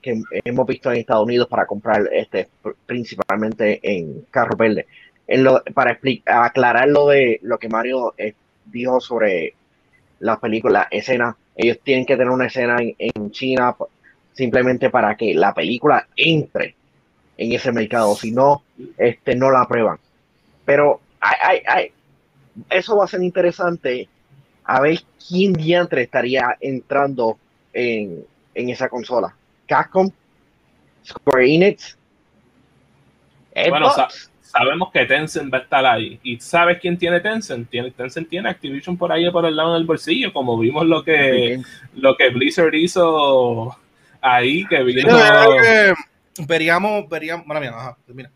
[0.00, 2.48] que hemos visto en Estados Unidos para comprar este
[2.86, 4.86] principalmente en carro verde.
[5.26, 8.32] En lo, para explicar, aclarar lo de lo que Mario eh,
[8.64, 9.54] dijo sobre
[10.20, 13.74] las películas, escenas, ellos tienen que tener una escena en, China
[14.32, 16.74] simplemente para que la película entre
[17.36, 18.62] en ese mercado, si no,
[18.96, 19.98] este, no la aprueban.
[20.64, 21.92] Pero hay, hay,
[22.70, 24.08] eso va a ser interesante
[24.64, 27.38] a ver quién diantre estaría entrando
[27.72, 28.24] en,
[28.54, 29.34] en esa consola.
[29.66, 30.10] Capcom,
[31.04, 31.98] Square Enix,
[33.68, 33.90] bueno,
[34.48, 36.18] sabemos que Tencent va a estar ahí.
[36.22, 37.68] ¿Y sabes quién tiene Tencent?
[37.68, 41.60] Tiene, Tencent tiene Activision por ahí por el lado del bolsillo, como vimos lo que,
[41.96, 43.76] lo que Blizzard hizo
[44.20, 45.08] ahí, que vino...
[46.46, 48.30] Veríamos, veríamos, bueno, mira, mira.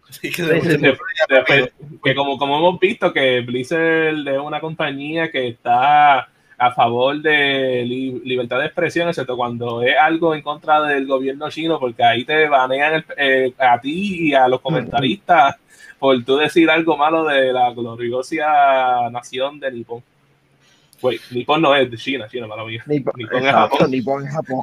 [2.02, 6.28] que como, como hemos visto que Blizzard es una compañía que está
[6.59, 7.84] a favor de
[8.24, 12.48] libertad de expresión, excepto cuando es algo en contra del gobierno chino, porque ahí te
[12.48, 15.56] banean eh, a ti y a los comentaristas
[16.02, 20.02] por tú decir algo malo de la gloriosa nación de Nippon.
[21.00, 22.82] Wait, Nippon no es de China, China, mala mía.
[22.86, 23.90] Nippon, Nippon es Japón.
[23.92, 24.62] Nippon es Japón.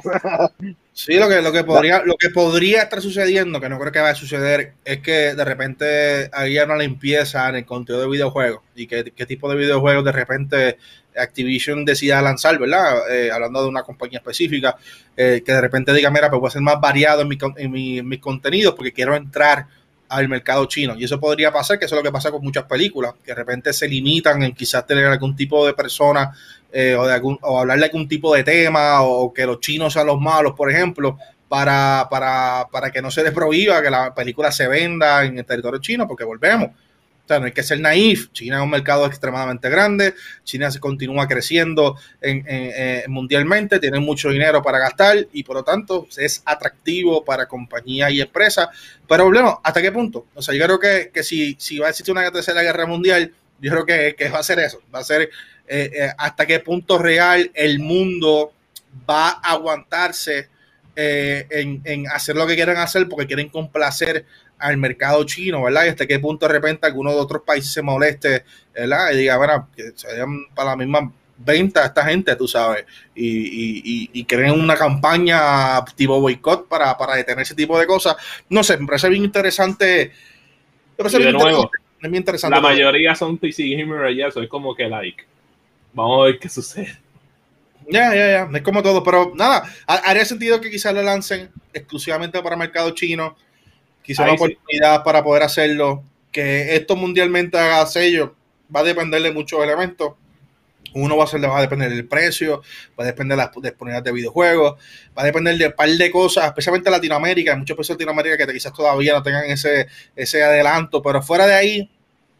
[0.92, 4.00] sí, lo que, lo, que podría, lo que podría estar sucediendo, que no creo que
[4.00, 8.60] vaya a suceder, es que de repente haya una limpieza en el contenido de videojuegos
[8.74, 10.76] y qué tipo de videojuegos de repente
[11.16, 13.10] Activision decida lanzar, ¿verdad?
[13.10, 14.76] Eh, hablando de una compañía específica,
[15.16, 17.70] eh, que de repente diga, mira, pues voy a ser más variado en, mi, en,
[17.70, 19.66] mi, en mis contenidos porque quiero entrar
[20.10, 20.94] al mercado chino.
[20.98, 23.36] Y eso podría pasar, que eso es lo que pasa con muchas películas, que de
[23.36, 26.32] repente se limitan en quizás tener algún tipo de persona
[26.72, 29.92] eh, o, de algún, o hablar de algún tipo de tema o que los chinos
[29.92, 31.16] sean los malos, por ejemplo,
[31.48, 35.44] para, para, para que no se les prohíba que la película se venda en el
[35.46, 36.70] territorio chino, porque volvemos
[37.38, 38.32] no hay que ser naif.
[38.32, 40.14] China es un mercado extremadamente grande.
[40.44, 45.62] China se continúa creciendo en, eh, mundialmente, tiene mucho dinero para gastar y por lo
[45.62, 48.68] tanto es atractivo para compañías y empresas.
[49.08, 50.26] Pero bueno, ¿hasta qué punto?
[50.34, 53.32] O sea, yo creo que, que si, si va a existir una tercera guerra mundial,
[53.60, 54.80] yo creo que, que va a ser eso.
[54.94, 55.22] Va a ser
[55.68, 58.52] eh, eh, hasta qué punto real el mundo
[59.08, 60.48] va a aguantarse
[60.96, 64.26] en, en, hacer lo que quieran hacer porque quieren complacer
[64.60, 65.86] al mercado chino, ¿verdad?
[65.86, 69.10] Y hasta qué punto de repente alguno de otros países se moleste, ¿verdad?
[69.12, 71.12] Y diga, bueno, que se vayan para la misma
[71.44, 72.84] venta a esta gente, tú sabes,
[73.14, 78.16] y, y, creen una campaña tipo boicot para, para detener ese tipo de cosas.
[78.48, 80.12] No sé, me parece bien interesante.
[80.90, 81.70] Me parece bien nuevo,
[82.02, 82.56] interesante.
[82.56, 85.24] La mayoría son PC Gamer y eso es como que like.
[85.94, 86.98] Vamos a ver qué sucede.
[87.88, 92.40] Ya, ya, ya, es como todo, pero nada, haría sentido que quizás lo lancen exclusivamente
[92.42, 93.36] para mercado chino
[94.10, 96.02] quizá una oportunidad para poder hacerlo.
[96.32, 98.34] Que esto mundialmente haga sello
[98.74, 100.14] va a depender de muchos elementos.
[100.92, 102.62] Uno va a, ser, va a depender del precio,
[102.98, 104.80] va a depender de la disponibilidad de videojuegos,
[105.16, 107.52] va a depender de un par de cosas, especialmente Latinoamérica.
[107.52, 111.46] Hay muchos países de Latinoamérica que quizás todavía no tengan ese, ese adelanto, pero fuera
[111.46, 111.90] de ahí,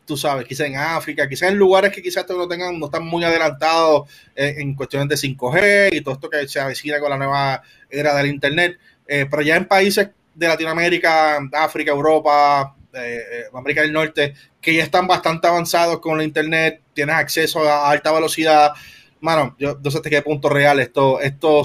[0.05, 3.23] tú sabes, quizás en África, quizás en lugares que quizás no tengan, no están muy
[3.23, 7.63] adelantados en, en cuestiones de 5G y todo esto que se avecina con la nueva
[7.89, 8.79] era del Internet.
[9.07, 10.11] Eh, pero ya en países
[10.41, 16.17] de Latinoamérica, África, Europa, eh, eh, América del Norte, que ya están bastante avanzados con
[16.17, 18.73] la internet, tienes acceso a alta velocidad.
[19.21, 21.63] Mano, yo no sé hasta qué punto real esto, esto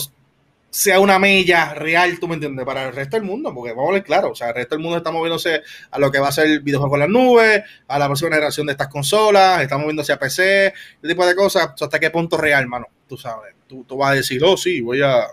[0.70, 3.94] sea una mella real, tú me entiendes, para el resto del mundo, porque vamos a
[3.94, 6.34] ver claro, o sea, el resto del mundo está moviéndose a lo que va a
[6.34, 10.20] ser videojuegos con las nubes, a la próxima generación de estas consolas, está moviéndose a
[10.20, 14.12] PC, ese tipo de cosas, hasta qué punto real, mano, tú sabes, tú, tú vas
[14.12, 15.26] a decir, oh, sí, voy a,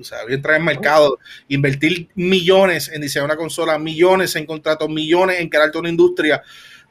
[0.00, 1.18] o sea, voy a entrar en mercado,
[1.48, 6.42] invertir millones en diseñar una consola, millones en contratos, millones en crearte una industria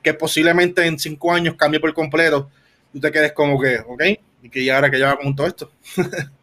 [0.02, 2.49] que posiblemente en cinco años cambie por completo.
[2.94, 4.03] Tú te quedes como que, ok,
[4.44, 5.72] y que ya ahora que lleva con todo esto.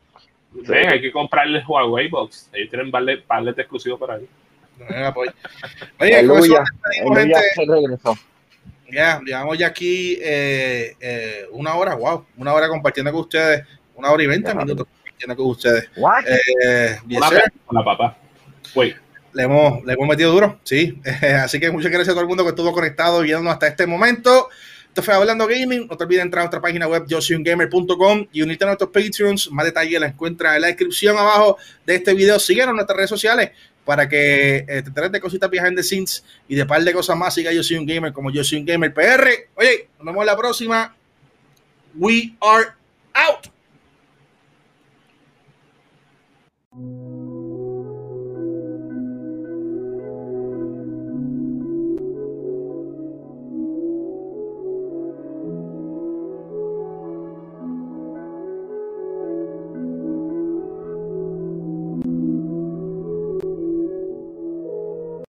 [0.65, 2.49] Sí, hay que comprarle Huawei Box.
[2.51, 4.27] Ellos tienen ballet, ballet exclusivo para ahí.
[5.13, 5.31] Pues.
[6.01, 6.65] Oye, Aleluya,
[7.67, 8.17] regresó.
[8.91, 14.11] Ya, llevamos ya aquí eh, eh, una hora, wow, una hora compartiendo con ustedes, una
[14.11, 14.87] hora y veinte minutos
[15.37, 15.89] con ustedes.
[16.65, 16.99] Eh,
[17.65, 18.17] con la papá.
[19.33, 21.01] Le hemos, le hemos metido duro, sí.
[21.43, 24.49] Así que muchas gracias a todo el mundo que estuvo conectado viéndonos hasta este momento.
[24.89, 25.89] Esto fue Hablando Gaming.
[25.89, 29.51] No te olvides entrar a nuestra página web, josungamer.com y unirte a nuestros Patreons.
[29.53, 32.39] Más detalles la encuentras en la descripción abajo de este video.
[32.39, 33.51] Síguenos en nuestras redes sociales
[33.85, 37.17] para que eh, te enteres de cositas behind the scenes y de par de cosas
[37.17, 37.35] más.
[37.35, 39.29] Siga Yo Soy Un Gamer como Yo Soy Un Gamer PR.
[39.55, 40.95] Oye, nos vemos la próxima.
[41.95, 42.69] We are
[43.13, 43.56] out.